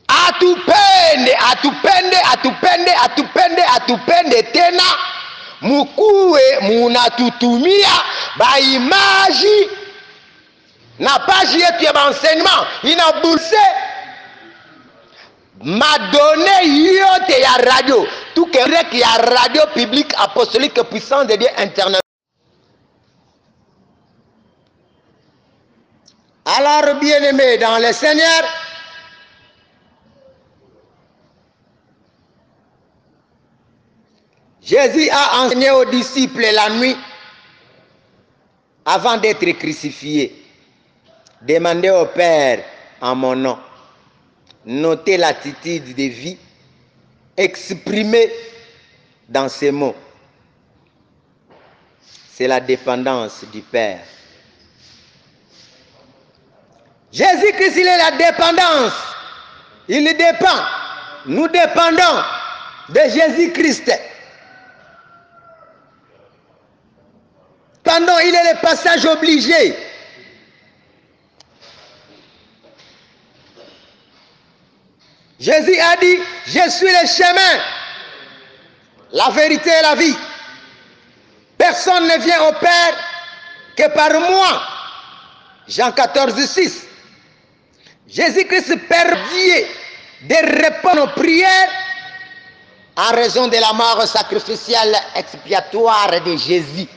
[0.07, 4.83] atupende, atupende, atupende, atupende, atupende tena,
[5.61, 7.91] mukuwe munatutumia
[8.37, 9.69] baimaji
[10.99, 13.57] na page yetu ya maenseignement inabulse
[15.63, 18.07] madone yote ya radio.
[18.35, 22.01] Tukerek ya radio publique apostolique puissance de Dieu internet
[26.45, 28.43] alors bien aimé dans le Seigneur
[34.61, 36.95] Jésus a enseigné aux disciples la nuit
[38.85, 40.41] avant d'être crucifié.
[41.41, 42.63] Demandez au Père
[43.01, 43.59] en mon nom.
[44.65, 46.37] Notez l'attitude de vie
[47.35, 48.31] exprimée
[49.27, 49.95] dans ces mots.
[52.31, 54.05] C'est la dépendance du Père.
[57.13, 58.93] Jésus-Christ, il est la dépendance.
[59.87, 60.65] Il dépend.
[61.27, 62.23] Nous dépendons
[62.89, 63.91] de Jésus-Christ.
[67.83, 69.77] Pendant, il est le passage obligé.
[75.39, 77.61] Jésus a dit, je suis le chemin,
[79.11, 80.15] la vérité et la vie.
[81.57, 82.97] Personne ne vient au Père
[83.75, 84.63] que par moi.
[85.67, 86.92] Jean 14, 6.
[88.13, 89.67] Jésus-Christ permet
[90.21, 91.69] de répondre aux prières
[92.95, 96.87] en raison de la mort sacrificielle expiatoire de Jésus.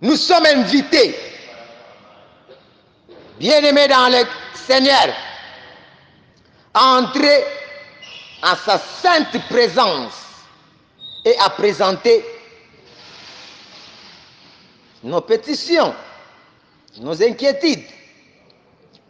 [0.00, 1.16] Nous sommes invités,
[3.40, 5.08] bien-aimés dans le Seigneur,
[6.72, 7.44] à entrer
[8.40, 10.14] en sa sainte présence
[11.24, 12.24] et à présenter
[15.02, 15.92] nos pétitions,
[16.98, 17.84] nos inquiétudes,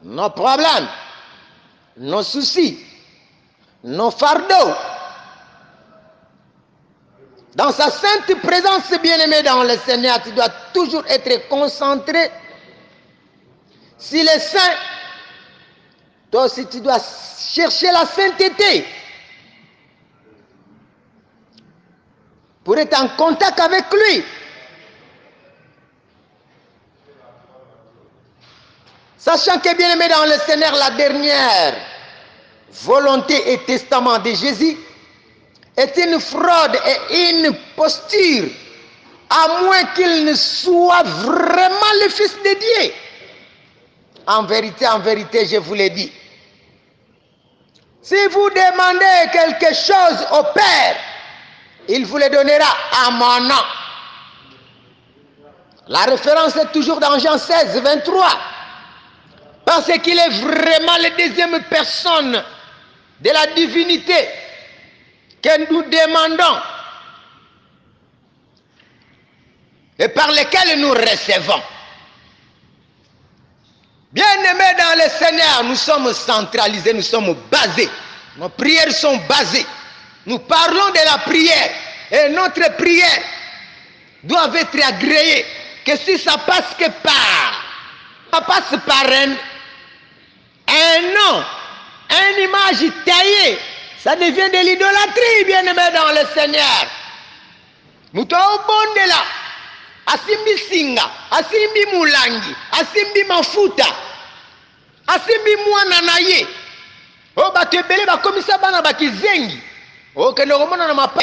[0.05, 0.89] nos problèmes,
[1.97, 2.79] nos soucis,
[3.83, 4.75] nos fardeaux.
[7.55, 12.31] Dans sa sainte présence, bien-aimé dans le Seigneur, tu dois toujours être concentré
[13.99, 14.77] sur les saints.
[16.31, 18.85] Toi aussi, tu dois chercher la sainteté
[22.65, 24.25] pour être en contact avec lui.
[29.25, 31.75] Sachant que, bien aimé dans le Seigneur, la dernière
[32.71, 34.77] volonté et testament de Jésus
[35.75, 38.51] est une fraude et une posture,
[39.31, 42.93] à moins qu'il ne soit vraiment le Fils de Dieu.
[44.27, 46.13] En vérité, en vérité, je vous l'ai dit.
[48.03, 50.97] Si vous demandez quelque chose au Père,
[51.89, 52.77] il vous le donnera
[53.07, 53.65] à mon nom.
[55.89, 58.27] La référence est toujours dans Jean 16, 23.
[59.65, 62.43] Parce qu'il est vraiment la deuxième personne
[63.21, 64.29] de la divinité
[65.43, 66.61] que nous demandons
[69.99, 71.63] et par lesquels nous recevons.
[74.13, 77.89] Bien-aimés dans le Seigneur, nous sommes centralisés, nous sommes basés.
[78.37, 79.67] Nos prières sont basées.
[80.27, 81.71] Nous parlons de la prière
[82.11, 83.23] et notre prière
[84.23, 85.45] doit être agréée.
[85.85, 87.65] Que si ça passe que par,
[88.33, 89.35] ça passe par un,
[90.69, 91.45] un nom,
[92.11, 93.59] une image taillée,
[93.99, 96.87] ça devient de l'idolâtrie, bien-aimés dans le Seigneur.
[98.13, 99.25] Nous t'avons bon de là.
[100.07, 103.87] asimbi singa asimbi mulangi asimbi mafuta
[105.07, 106.47] asimbi mwana na ye.
[107.37, 109.59] Oyo bato ebele bakomisa bana bakizengi
[110.17, 111.23] okende komona na mapa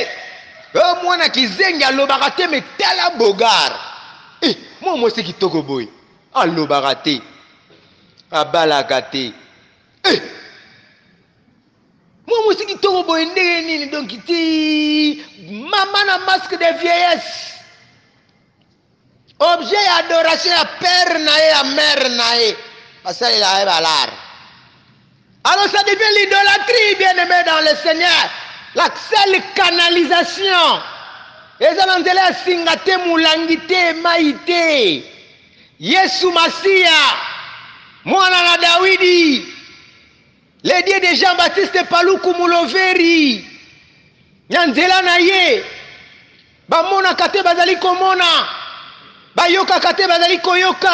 [0.74, 3.76] oyo mwana kizengi alobaka te me tala bogare.
[4.42, 5.62] Eh, mwa mwasi kitoko
[7.04, 7.22] te
[8.32, 9.34] abalaka te
[10.04, 10.22] eh.
[12.28, 15.24] mwa mwasi kitoko boye ndenge nini donc ti?
[15.50, 17.52] Mama na masque de vieillesse.
[19.40, 22.56] Objet adoration ya père na ye ya mère na ye.
[23.04, 24.14] Basalelaka ye balare.
[25.44, 28.30] Alors ça devient l'idolâtrie bien aimé dans le seigneur.
[28.76, 30.82] La seule canalisation.
[31.60, 35.04] Eza na nzela ya singa te molangi te
[35.80, 37.31] yesu masiya
[38.06, 39.46] mwana na dawidi.
[40.64, 43.46] Le dieu de jean baptiste paluku muloveri.
[44.50, 45.66] Na nzela na ye.
[46.70, 48.48] Bamonaka te bazali komona.
[49.36, 50.92] Bayokaka te bazali koyoka.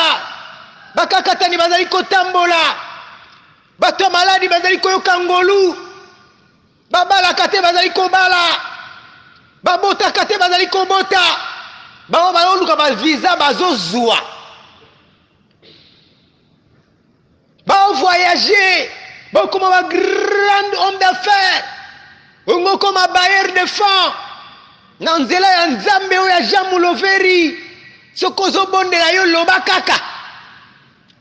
[0.95, 2.75] Bakakatani bazali kotambola.
[3.79, 5.75] Bato ya maladi bazali koyoka ngolu.
[6.91, 8.43] Babalaka te bazali kobala.
[9.63, 11.21] Babotaka te bazali kobota.
[12.09, 14.36] Bango bazoluka baviza bazozwa
[17.67, 18.89] baovoyage
[19.33, 21.63] bakoma bagrande homme d'affaires.
[22.47, 24.13] Ongo okoma bayer de fond
[24.99, 27.59] na nzela ya nzambe oyo ya jean muloveri
[28.15, 29.99] soki ozobondela yo loba kaka.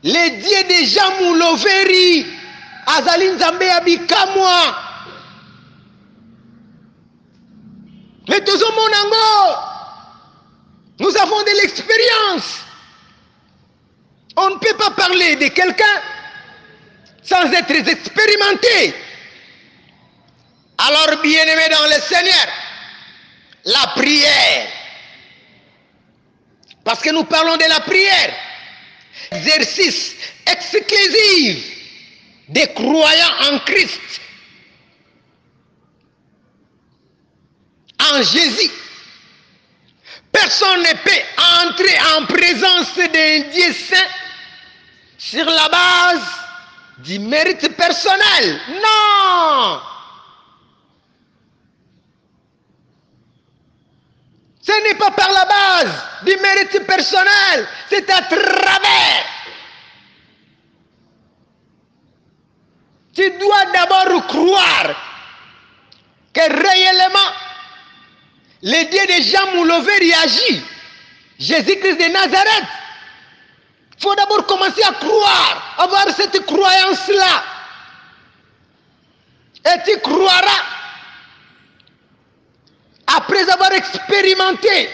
[0.03, 2.25] Le dieu de jean muloveri
[2.85, 4.75] azali nzambe ya bikamwa
[8.29, 9.57] mais tozomona yango
[10.99, 12.59] nous avons de l'expérience.
[14.35, 15.85] On ne peut pas parler de quelqu'un
[17.27, 18.95] sans être expérimenté.
[20.77, 22.47] Alors bien-aimé dans le seigneur
[23.65, 24.67] la prière.
[26.83, 28.33] Parce que nous parlons de la prière.
[29.31, 30.15] Exercice
[30.45, 31.65] exclusif
[32.47, 33.99] des croyants en Christ.
[37.99, 38.71] En Jésus.
[40.31, 43.97] Personne ne peut entrer en présence d'un Dieu saint
[45.17, 46.46] sur la base
[46.99, 48.59] du mérite personnel.
[48.69, 49.81] Non.
[54.61, 59.25] Ce n'est pas par la base du mérite personnel, c'est à travers.
[63.15, 64.95] Tu dois d'abord croire
[66.33, 67.31] que réellement
[68.61, 70.63] le Dieu de Jean Mouloveri agit.
[71.39, 72.65] Jésus-Christ de Nazareth.
[73.97, 77.43] Il faut d'abord commencer à croire, avoir cette croyance-là.
[79.65, 80.63] Et tu croiras,
[83.07, 84.89] après avoir expérimenté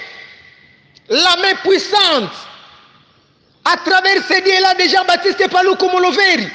[1.10, 2.32] la main puissante
[3.66, 6.50] à travers ce Dieu-là de Jean-Baptiste Paluku Mouloveri.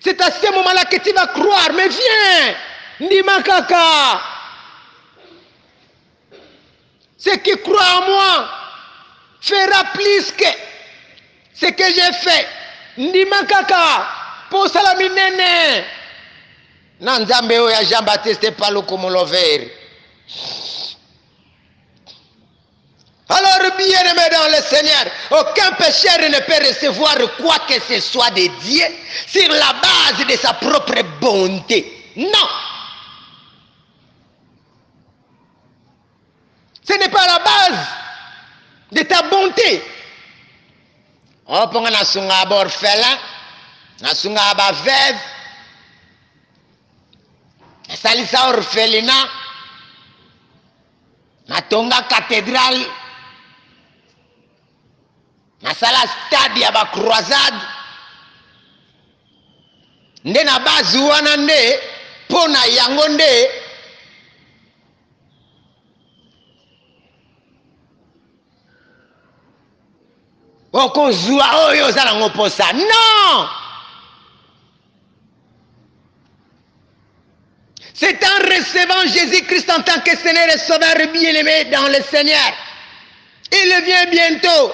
[0.00, 1.70] C'est à ce moment-là que tu vas croire.
[1.74, 2.54] Mais viens,
[3.00, 4.20] Ndima Kaka.
[7.18, 8.48] Ce qui croit en moi
[9.40, 10.71] fera plus que
[11.54, 12.46] ce que j'ai fait.
[12.98, 14.22] Ndima Kaka.
[14.52, 15.84] posala minene
[17.00, 19.70] na nzambe oyo ya jean baptiste paluku mouloveri
[23.28, 28.46] Alors, bien-aimé dans le Seigneur, aucun pécheur ne peut recevoir quoi que ce soit de
[28.60, 28.84] Dieu
[29.26, 32.12] sur la base de sa propre bonté.
[32.14, 32.48] Non.
[36.86, 37.86] Ce n'est pas la base
[38.92, 39.82] de ta bonté.
[41.52, 43.10] o pʋgẽ na sõnga ba orfɛlã
[44.02, 45.16] na sõnga ba vɛv
[47.88, 49.18] na salisa orfelina
[51.48, 52.76] na tonga katedral
[55.62, 57.60] na sala stadi ya ba croisade.
[60.24, 61.60] Nde na bazi wana nde
[62.28, 63.61] mpo na yango nde
[70.72, 73.48] oyo mposa non!
[77.94, 82.52] C'est en recevant jésus-christ en tant que seigneur et sauveur bien-aimé dans le seigneur.
[83.52, 84.72] Il vient bientôt.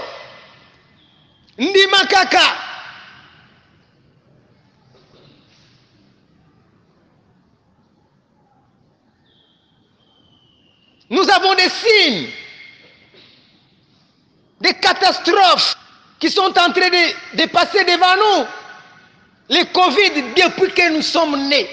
[1.58, 2.38] Ndima kaka
[11.10, 12.30] nous avons des signes
[14.60, 15.76] des catastrophes
[16.18, 18.46] qui sont en train de, passer devant nous.
[19.50, 21.68] Le Covid, depuis que nous sommes nés,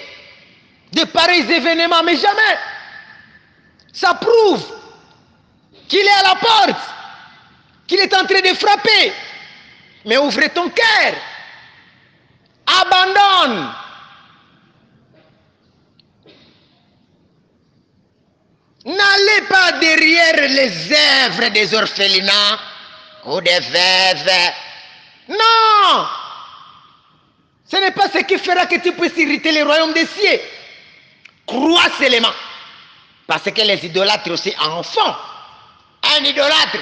[0.94, 2.58] de pareils événements, mais jamais.
[3.92, 4.64] Ça prouve
[5.88, 6.82] qu'il est à la porte.
[7.88, 9.14] qu'il est en train de frapper.
[10.06, 11.14] Mais ouvre ton cœur.
[12.66, 13.72] Abandonne.
[18.86, 22.60] N'allez pas derrière les œuvres des orphelinats
[23.26, 24.32] ou des veuves.
[25.30, 26.08] Non
[27.68, 30.40] Ce n'est pas ce qui fera que tu puisses irriter le royaume des cieux.
[31.46, 32.34] Crois seulement.
[33.28, 35.16] Parce que les idolâtres aussi en font.
[36.18, 36.80] Un idolâtre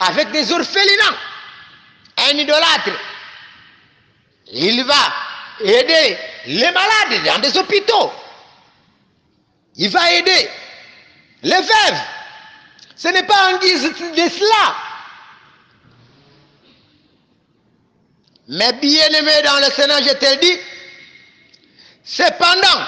[0.00, 1.16] avec des orphelinats.
[2.16, 2.90] Un idolâtre,
[4.52, 4.94] il va
[5.60, 6.16] aider
[6.46, 8.12] les malades dans des hôpitaux.
[9.76, 10.48] Il va aider
[11.42, 12.00] les veuves.
[12.96, 14.76] Ce n'est pas en guise de cela.
[18.48, 20.58] Mais bien aimé dans le Seigneur, je te le dis,
[22.04, 22.86] cependant,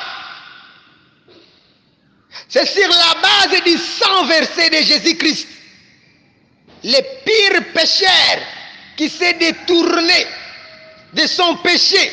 [2.49, 5.49] c'est sur la base du sang versé de Jésus-Christ,
[6.85, 8.39] le pire pécheur
[8.97, 10.27] qui s'est détourné
[11.15, 12.13] de son péché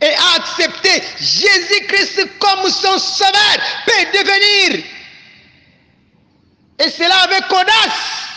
[0.00, 4.84] et a accepté Jésus-Christ comme son sauveur peut devenir.
[6.80, 8.31] Et cela avec audace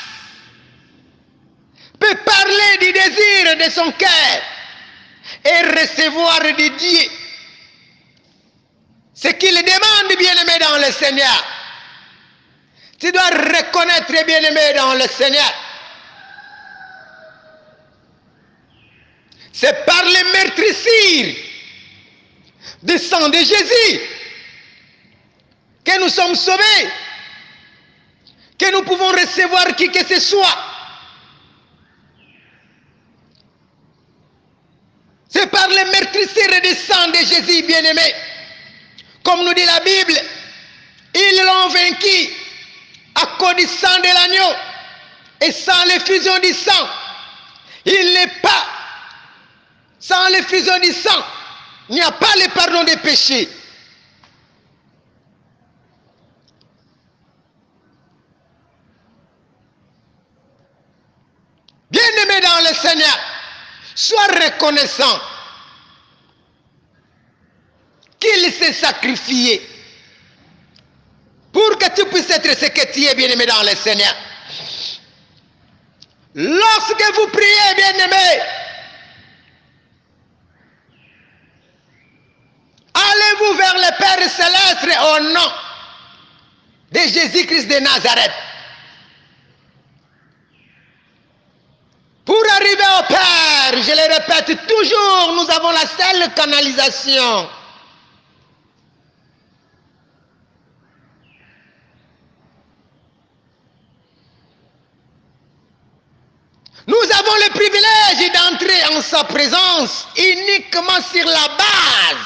[1.98, 4.42] peut parler du désir de son cœur
[5.44, 7.10] et recevoir de Dieu
[9.14, 11.46] ce qu'il demande, bien-aimé dans le Seigneur.
[13.00, 15.54] Tu dois reconnaître, bien-aimé dans le Seigneur.
[19.54, 21.36] C'est par les meurtrissures
[22.84, 24.02] du sang de Jésus
[25.86, 26.90] que nous sommes sauvés,
[28.60, 30.58] que nous pouvons recevoir qui que ce soit.
[35.30, 38.14] C'est par les meurtrissures du sang de Jésus, bien-aimé.
[39.24, 40.20] Comme nous dit la Bible,
[41.14, 42.34] ils l'ont vaincu
[43.16, 44.54] à cause du sang de l'agneau
[45.42, 46.90] et sans l'effusion du sang.
[47.86, 48.66] Il n'est pas
[49.98, 51.24] sans l'effusion du sang.
[51.90, 53.48] Il n'y a pas le pardon des péchés.
[61.90, 63.20] Bien-aimé dans le Seigneur,
[63.96, 65.22] sois reconnaissant
[68.20, 69.62] qu'il s'est sacrifié
[71.52, 74.14] pour que tu puisses être ce que tu es, bien-aimé dans le Seigneur.
[76.34, 78.42] Lorsque vous priez, bien-aimé,
[82.94, 85.52] allez-vous vers le Père céleste au nom
[86.92, 88.34] de Jésus-Christ de Nazareth.
[92.26, 97.48] Pour arriver au Père, je le répète toujours, nous avons la seule canalisation.
[106.88, 112.26] Nous avons privilège d'entrer en sa présence uniquement sur la base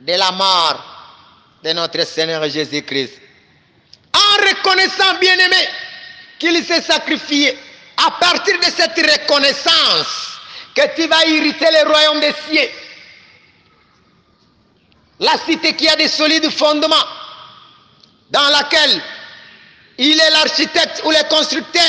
[0.00, 0.84] de la mort
[1.62, 3.14] de notre Seigneur Jésus-Christ.
[4.12, 5.68] En reconnaissant, bien-aimé,
[6.38, 7.56] qu'il s'est sacrifié,
[7.96, 10.40] à partir de cette reconnaissance,
[10.74, 12.70] que tu vas irriter le royaume des cieux.
[15.20, 17.06] La cité qui a des solides fondements,
[18.30, 19.02] dans laquelle
[19.98, 21.82] il est l'architecte ou le constructeur,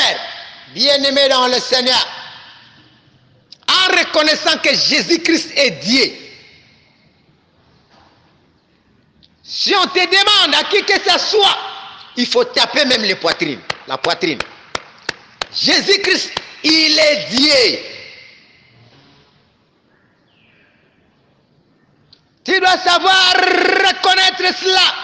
[0.74, 2.08] bien-aimé dans le Seigneur,
[3.68, 6.12] en reconnaissant que Jésus-Christ est Dieu.
[9.44, 11.58] Si on te demande à qui que ce soit,
[12.16, 14.40] il faut taper même les poitrines, la poitrine.
[15.54, 16.32] Jésus-Christ,
[16.64, 17.80] il est Dieu.
[22.44, 24.96] Tu dois savoir reconnaître cela.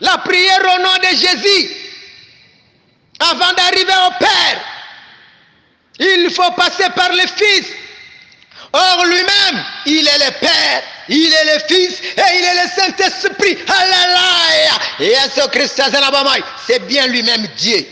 [0.00, 1.70] La prière au nom de Jésus,
[3.20, 4.71] avant d'arriver au Père,
[6.02, 7.66] il faut passer par le Fils.
[8.72, 13.58] Or lui-même, il est le Père, il est le Fils et il est le Saint-Esprit.
[13.68, 14.72] Alléluia.
[15.00, 15.82] Et Christ,
[16.66, 17.86] c'est bien lui-même Dieu.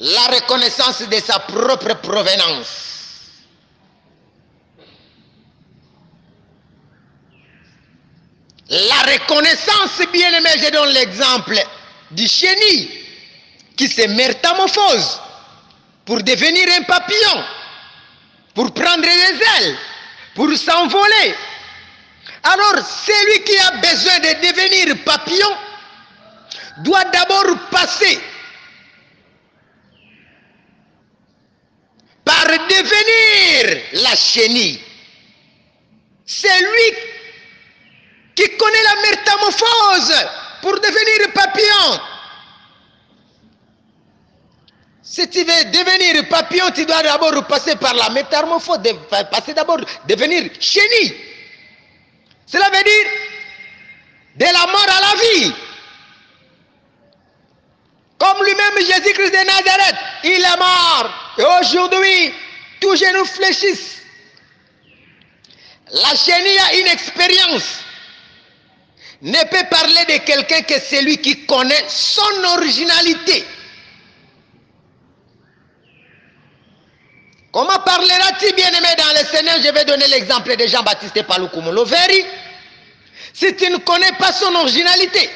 [0.00, 2.84] La reconnaissance de sa propre provenance.
[8.70, 11.58] La reconnaissance, bien aimé, je donne l'exemple
[12.10, 12.97] du chenille
[13.78, 15.20] qui se métamorphose
[16.04, 17.44] pour devenir un papillon,
[18.52, 19.08] pour prendre des
[19.56, 19.78] ailes,
[20.34, 21.34] pour s'envoler.
[22.42, 25.56] Alors, celui qui a besoin de devenir papillon
[26.78, 28.20] doit d'abord passer
[32.24, 34.80] par devenir la chenille.
[36.26, 36.98] C'est lui
[38.34, 40.26] qui connaît la métamorphose
[40.62, 42.00] pour devenir papillon.
[45.10, 48.78] Si tu veux devenir papillon, tu dois d'abord passer par la métamorphose,
[49.30, 51.16] passer d'abord devenir chenille.
[52.46, 53.06] Cela veut dire
[54.36, 55.54] de la mort à la vie.
[58.18, 61.10] Comme lui-même Jésus-Christ de Nazareth, il est mort.
[61.38, 62.34] Et aujourd'hui,
[62.78, 64.02] tous genoux fléchissent.
[65.90, 67.78] La chenille a une expérience.
[69.22, 73.46] Ne peut parler de quelqu'un que celui qui connaît son originalité.
[77.58, 82.24] Comment parlera-t-il, bien-aimé, dans le Seigneur Je vais donner l'exemple de Jean-Baptiste Paloukoumou Loveri.
[83.34, 85.28] Si tu ne connais pas son originalité,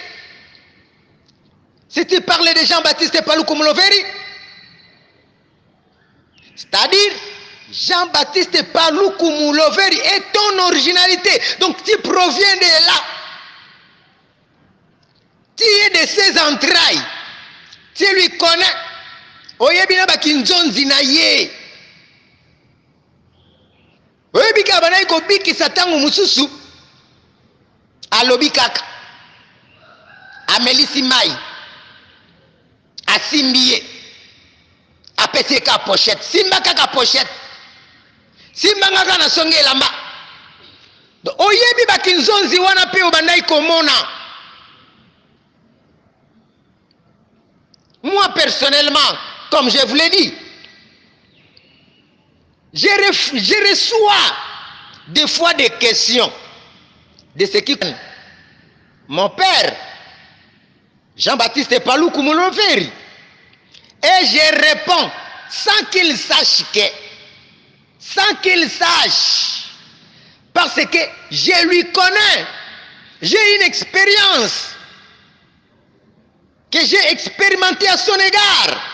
[1.88, 4.04] si tu parles de Jean-Baptiste Paloukoumou Loveri,
[6.54, 7.12] c'est-à-dire
[7.72, 11.42] Jean-Baptiste Paloukoumou Loveri est ton originalité.
[11.58, 13.02] Donc tu proviens de là.
[15.56, 17.02] Tu es de ses entrailles.
[17.96, 18.76] Tu lui connais.
[19.58, 21.02] oyebina na
[24.32, 26.50] oyebi kaka bandaki kobikisa ntango mosusu.
[28.10, 28.82] Alobi kaka.
[30.46, 31.32] Amelisi mai
[33.06, 33.84] asimbi ye.
[35.16, 36.22] Apesi ye kaka pochette.
[36.22, 37.30] Simba kaka pochette.
[38.52, 39.86] Simbanga kaka na songi elamba
[41.38, 42.98] oyebi bakinzonzi wana mpe
[48.02, 48.98] moi personnellement
[49.50, 50.34] comme je vous l'ai dit
[52.72, 54.36] je, reçois
[55.08, 56.32] des fois des questions
[57.36, 57.78] de ce qui
[59.08, 59.76] mon père
[61.16, 62.90] Jean-Baptiste Palou Koumoulonferi
[64.02, 65.10] et je réponds
[65.50, 66.80] sans qu'il sache que
[67.98, 69.66] sans qu'il sache
[70.54, 70.98] parce que
[71.30, 72.46] je lui connais
[73.20, 74.70] j'ai une expérience
[76.70, 78.91] que j'ai expérimenté à son égard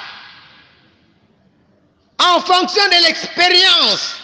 [2.18, 4.16] en fonction de l'expérience,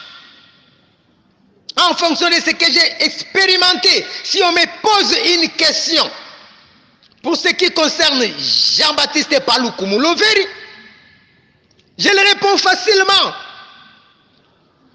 [1.77, 6.09] en fonction de ce que j'ai expérimenté, si on me pose une question
[7.23, 10.47] pour ce qui concerne Jean-Baptiste Palou Koumoulou-Veri,
[11.99, 13.35] je le réponds facilement.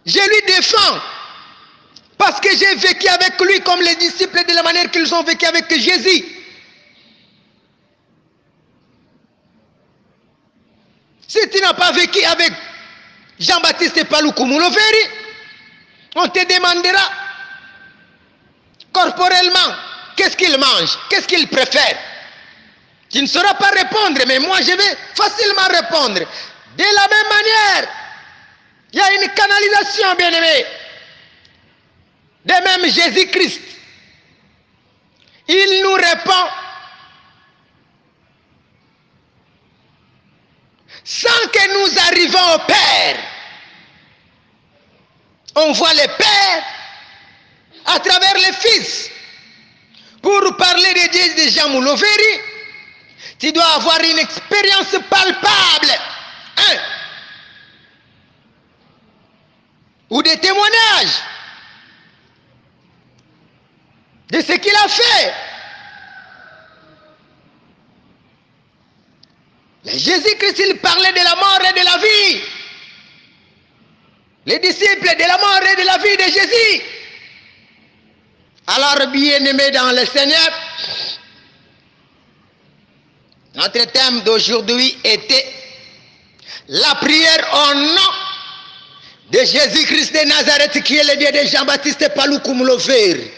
[0.06, 1.02] Je lui défends
[2.18, 5.46] parce que j'ai vécu avec lui comme les disciples de la manière qu'ils ont vécu
[5.46, 6.26] avec Jésus.
[11.28, 12.52] Si tu n'as pas vécu avec
[13.40, 15.04] Jean-Baptiste Paloukoumouloveri,
[16.16, 17.10] on te demandera
[18.92, 19.76] corporellement
[20.16, 21.98] qu'est-ce qu'il mange, qu'est-ce qu'il préfère?
[23.10, 26.20] Tu ne sauras pas répondre, mais moi je vais facilement répondre.
[26.78, 27.90] De la même manière,
[28.92, 30.66] il y a une canalisation, bien aimé.
[32.46, 33.62] De même Jésus-Christ,
[35.48, 36.50] il nous répond
[41.04, 43.29] sans que nous arrivions au Père.
[45.62, 46.64] On voit le Père
[47.86, 49.10] à travers le Fils.
[50.22, 52.40] Pour parler de Dieu de Jean Mouloveri,
[53.40, 55.94] tu dois avoir une expérience palpable.
[60.10, 61.22] Ou des témoignages
[64.30, 65.34] de ce qu'il a fait.
[69.86, 72.59] Jésus-Christ, il parlait de la mort et de la vie.
[74.46, 76.84] Les disciples de la mort et de la vie de Jésus.
[78.68, 80.50] Alors, bien-aimés dans le Seigneur,
[83.56, 85.46] notre thème d'aujourd'hui était
[86.68, 88.12] la prière au nom
[89.32, 93.34] de Jésus-Christ de Nazareth, qui est le Dieu de Jean-Baptiste Paloukoumoulofer.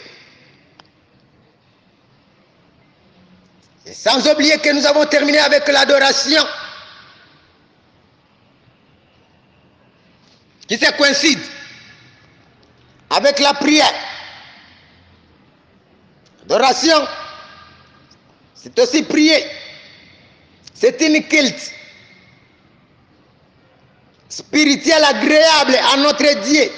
[3.86, 6.46] Et sans oublier que nous avons terminé avec l'adoration
[10.72, 11.40] qui se coïncide
[13.10, 13.94] avec la prière.
[16.48, 17.06] L'adoration,
[18.56, 19.46] c'est aussi prier.
[20.74, 21.74] C'est une culte
[24.30, 26.72] spirituelle agréable à notre Dieu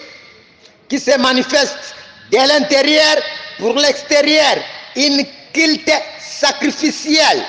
[0.90, 1.94] qui se manifeste
[2.32, 3.18] de l'intérieur
[3.60, 4.56] pour l'extérieur.
[4.96, 5.24] Une
[5.54, 7.46] culte sacrificiel.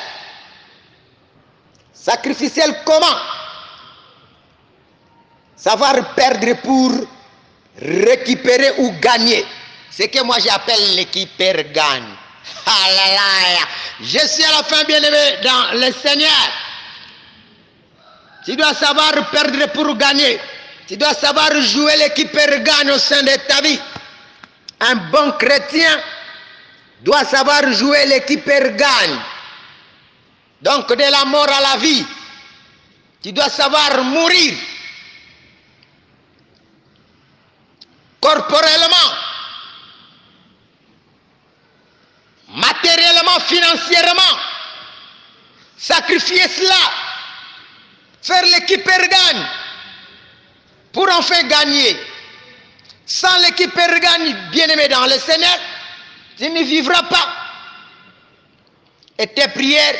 [1.95, 3.34] Sacrificiel comment?
[5.57, 6.92] Savoir perdre pour
[7.80, 9.44] récupérer ou gagner.
[9.90, 12.14] Ce que moi j'appelle l'équipe gagne.
[12.66, 13.66] Alléluia.
[14.00, 16.50] Je suis à la fin bien aimé dans le Seigneur.
[18.44, 20.38] Tu dois savoir perdre pour gagner.
[20.86, 23.80] Tu dois savoir jouer l'équipe gagne au sein de ta vie.
[24.80, 26.00] Un bon chrétien
[27.02, 29.18] doit savoir jouer l'équipe gagne.
[30.61, 32.05] Donc de la mort à la vie.
[33.22, 34.55] Tu dois savoir mourir
[38.25, 39.11] corporellement,
[42.49, 44.39] matériellement, financièrement.
[45.77, 46.81] Sacrifier cela,
[48.22, 49.47] faire l'équipe gagne
[50.93, 51.99] pour enfin gagner.
[53.05, 55.59] Sans l'équipe gagne, bien-aimé dans le Seigneur,
[56.39, 57.29] tu ne vivras pas.
[59.18, 59.97] Et tes prières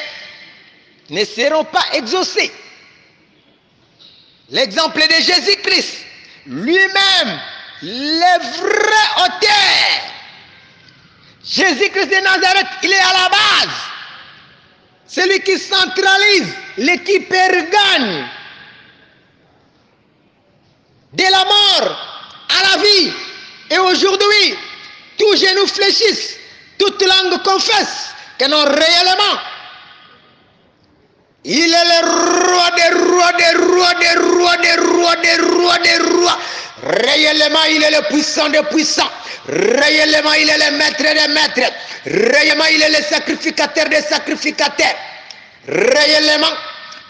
[1.11, 2.51] ne seront pas exaucées.
[4.49, 5.99] L'exemple de Jésus-Christ,
[6.47, 7.41] lui-même,
[7.85, 10.05] le vrai auteur.
[11.45, 13.76] Jésus-Christ de Nazareth, il est à la base.
[15.07, 18.26] Celui qui centralise, l'équipe gagne.
[21.12, 21.97] De la mort
[22.49, 23.12] à la vie.
[23.70, 24.57] Et aujourd'hui,
[25.18, 26.37] tous genoux fléchissent,
[26.78, 29.39] toute langue confesse que non réellement,
[31.45, 35.99] il est le roi des rois, des rois, des rois, des rois, des rois, des
[35.99, 36.38] rois.
[36.82, 39.11] Réellement, il est le puissant des puissants.
[39.47, 41.72] Réellement, il est le maître des maîtres.
[42.07, 44.97] Réellement, il est le sacrificateur des sacrificateurs.
[45.68, 46.47] Réellement,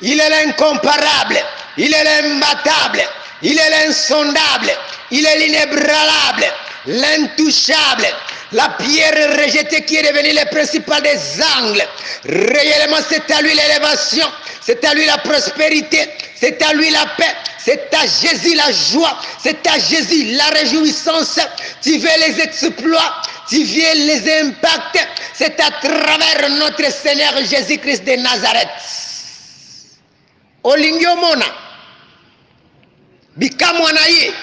[0.03, 1.39] il est l'incomparable.
[1.77, 3.03] Il est l'imbattable.
[3.43, 4.73] Il est l'insondable.
[5.13, 6.47] Il est l'inébranlable.
[6.87, 8.07] L'intouchable.
[8.53, 11.19] La pierre rejetée qui est devenue le principal des
[11.59, 11.85] angles.
[12.25, 14.27] Réellement, c'est à lui l'élévation.
[14.61, 16.09] C'est à lui la prospérité.
[16.37, 17.35] C'est à lui la paix.
[17.59, 19.19] C'est à Jésus la joie.
[19.43, 21.41] C'est à Jésus la réjouissance.
[21.83, 23.23] Tu veux les exploits.
[23.49, 25.09] Tu veux les impacts.
[25.35, 28.69] C'est à travers notre Seigneur Jésus-Christ de Nazareth.
[30.65, 31.45] olingi omona
[33.37, 34.35] bikamwa na ye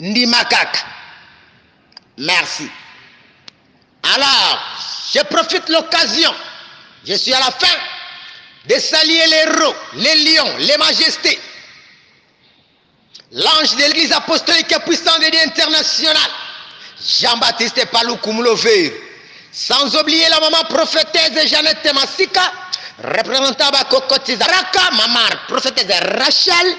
[0.00, 0.84] ndima kaka
[2.18, 2.68] merci.
[4.02, 4.58] Alors
[5.14, 6.32] je profite l'occasion
[7.06, 7.76] je suis à la fin
[8.68, 11.38] de saluer les héros les lions les majestés
[13.32, 16.30] l'ange de l'église apostolique puissant de Dieu international
[17.20, 19.00] Jean-Baptiste Paloukoumlové
[19.52, 22.52] sans oublier la maman prophétesse Jeannette Massika
[23.04, 26.74] représentant ba Kokoti Zaraka maman prophétesse Rachel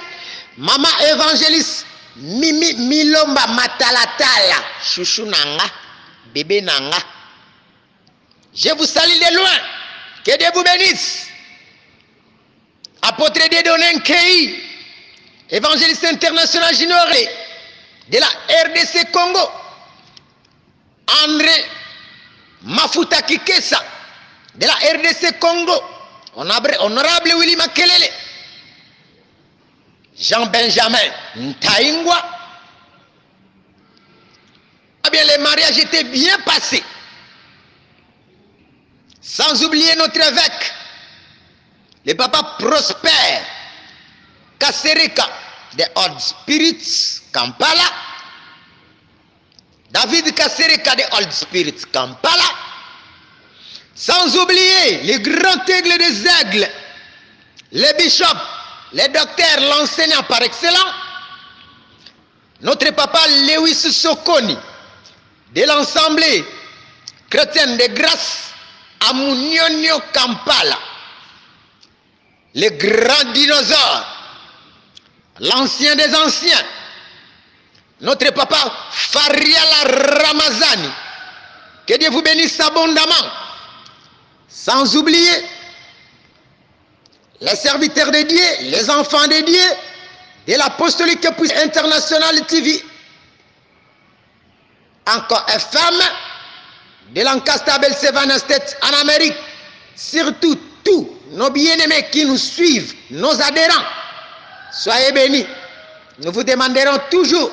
[0.58, 1.86] maman évangéliste
[2.16, 4.58] Mimi Milomba Matalatala.
[4.84, 5.66] Chouchou nanga
[6.34, 6.98] bébé nanga.
[8.54, 9.60] Je vous salue de loin.
[10.24, 11.28] Que Dieu vous bénisse.
[13.02, 14.64] Apôtre Dédonen Kei
[15.50, 17.30] évangéliste international Ginoré
[18.10, 18.28] de la
[18.64, 19.50] RDC Congo.
[21.26, 21.66] André
[22.64, 23.84] Mafuta Kikesa
[24.56, 25.82] de la RDC Congo,
[26.36, 28.10] honorable Willy Makelele,
[30.24, 32.24] Jean-Benjamin Ntaingwa.
[35.06, 36.84] Eh bien, les mariages étaient bien passés.
[39.22, 40.74] Sans oublier notre évêque,
[42.06, 43.42] le papa Prosper
[44.60, 45.28] Kasereka
[45.74, 47.90] de Old Spirits Kampala.
[49.92, 52.44] David Kasereka de Old Spirit Kampala.
[53.94, 56.70] Sans oublier les grands aigles des aigles,
[57.74, 58.63] les bishops,
[58.94, 60.94] les docteurs, l'enseignant par excellence,
[62.62, 64.58] notre papa Lewis Sokoni,
[65.54, 66.46] de l'Assemblée
[67.30, 68.52] chrétienne de grâce
[69.00, 70.78] à Munionio Kampala,
[72.56, 74.06] le grand dinosaure,
[75.40, 76.64] l'ancien des anciens,
[78.02, 80.90] notre papa Fariala Ramazani.
[81.88, 83.30] Que Dieu vous bénisse abondamment.
[84.48, 85.46] Sans oublier
[87.44, 89.68] les serviteurs de Dieu, les enfants de Dieu,
[90.48, 92.82] de l'apostolique internationale TV.
[95.06, 96.00] Encore FM,
[97.14, 99.36] de Lancaster Seven States en Amérique.
[99.96, 103.86] Surtout tous nos bien-aimés qui nous suivent, nos adhérents.
[104.72, 105.46] Soyez bénis.
[106.20, 107.52] Nous vous demanderons toujours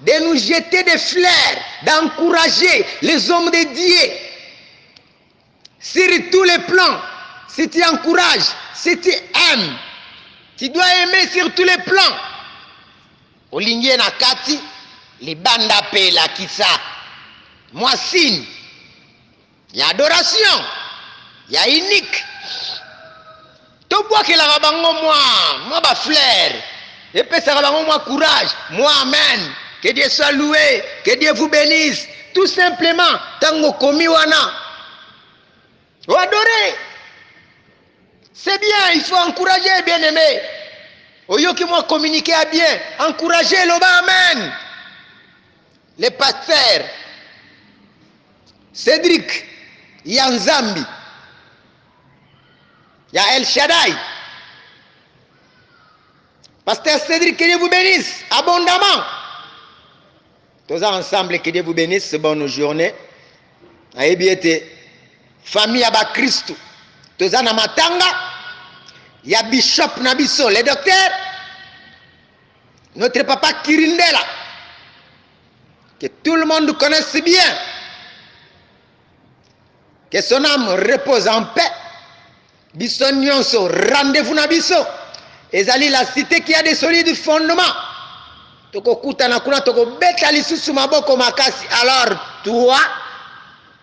[0.00, 4.12] de nous jeter des fleurs, d'encourager les hommes de Dieu.
[5.80, 7.00] Sur tous les plans,
[7.54, 9.76] si tu encourages, si tu aimes,
[10.56, 12.16] tu dois aimer sur tous les plans.
[13.52, 14.60] Olingie na kati,
[15.20, 16.68] libanda pe la kisa.
[17.72, 18.44] Moi signe,
[19.72, 20.64] il y a adoration,
[21.48, 22.24] il y a unique.
[23.88, 25.16] tobwakelaka bango mwa
[25.68, 26.52] mwa bafleur
[27.14, 32.06] epesaka bango mwa courage mwa amen Que Dieu soit loué, que Dieu vous bénisse.
[32.34, 34.52] Tout simplement, tango komi wana.
[36.08, 36.74] Ou adorer.
[38.32, 40.40] C'est bien, il faut encourager, bien aimé.
[41.28, 44.52] Oyoki moi communiquer à bien, encourager le amen.
[45.98, 46.86] Les pasteurs,
[48.72, 49.44] Cédric,
[50.04, 50.84] Yanzambi,
[53.12, 53.94] il y El Shaddai,
[56.64, 59.04] Pasteur Cédric, que Dieu vous bénisse abondamment.
[60.68, 62.14] Tous ensemble, que Dieu vous bénisse.
[62.14, 62.94] Bonne journée.
[63.96, 64.66] ayebi ete
[65.42, 66.54] famille ya bakristu
[67.20, 68.06] toza na matanga
[69.24, 71.10] ya bishop na biso le docteur.
[72.96, 74.20] Notre papa kirindela
[76.00, 77.44] que tout le monde connaisse bien.
[80.10, 81.70] Que son âme repose en paix.
[82.72, 84.86] Biso nyonso rendez-vous na biso.
[85.52, 87.76] Ezali la cité qui a des solides fondements.
[88.72, 91.66] Tokokutana kuna tokobeta lisusu maboko makasi.
[91.82, 92.78] Alors toi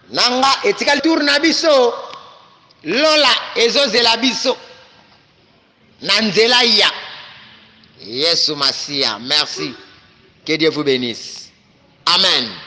[0.09, 1.93] nanga etikali tour na biso
[2.83, 4.57] lola ezozela biso.
[6.01, 6.91] Na nzela ya
[8.05, 9.73] yesu masiya merci.
[10.45, 11.51] Que dieu vous bénisse.
[12.05, 12.66] Amen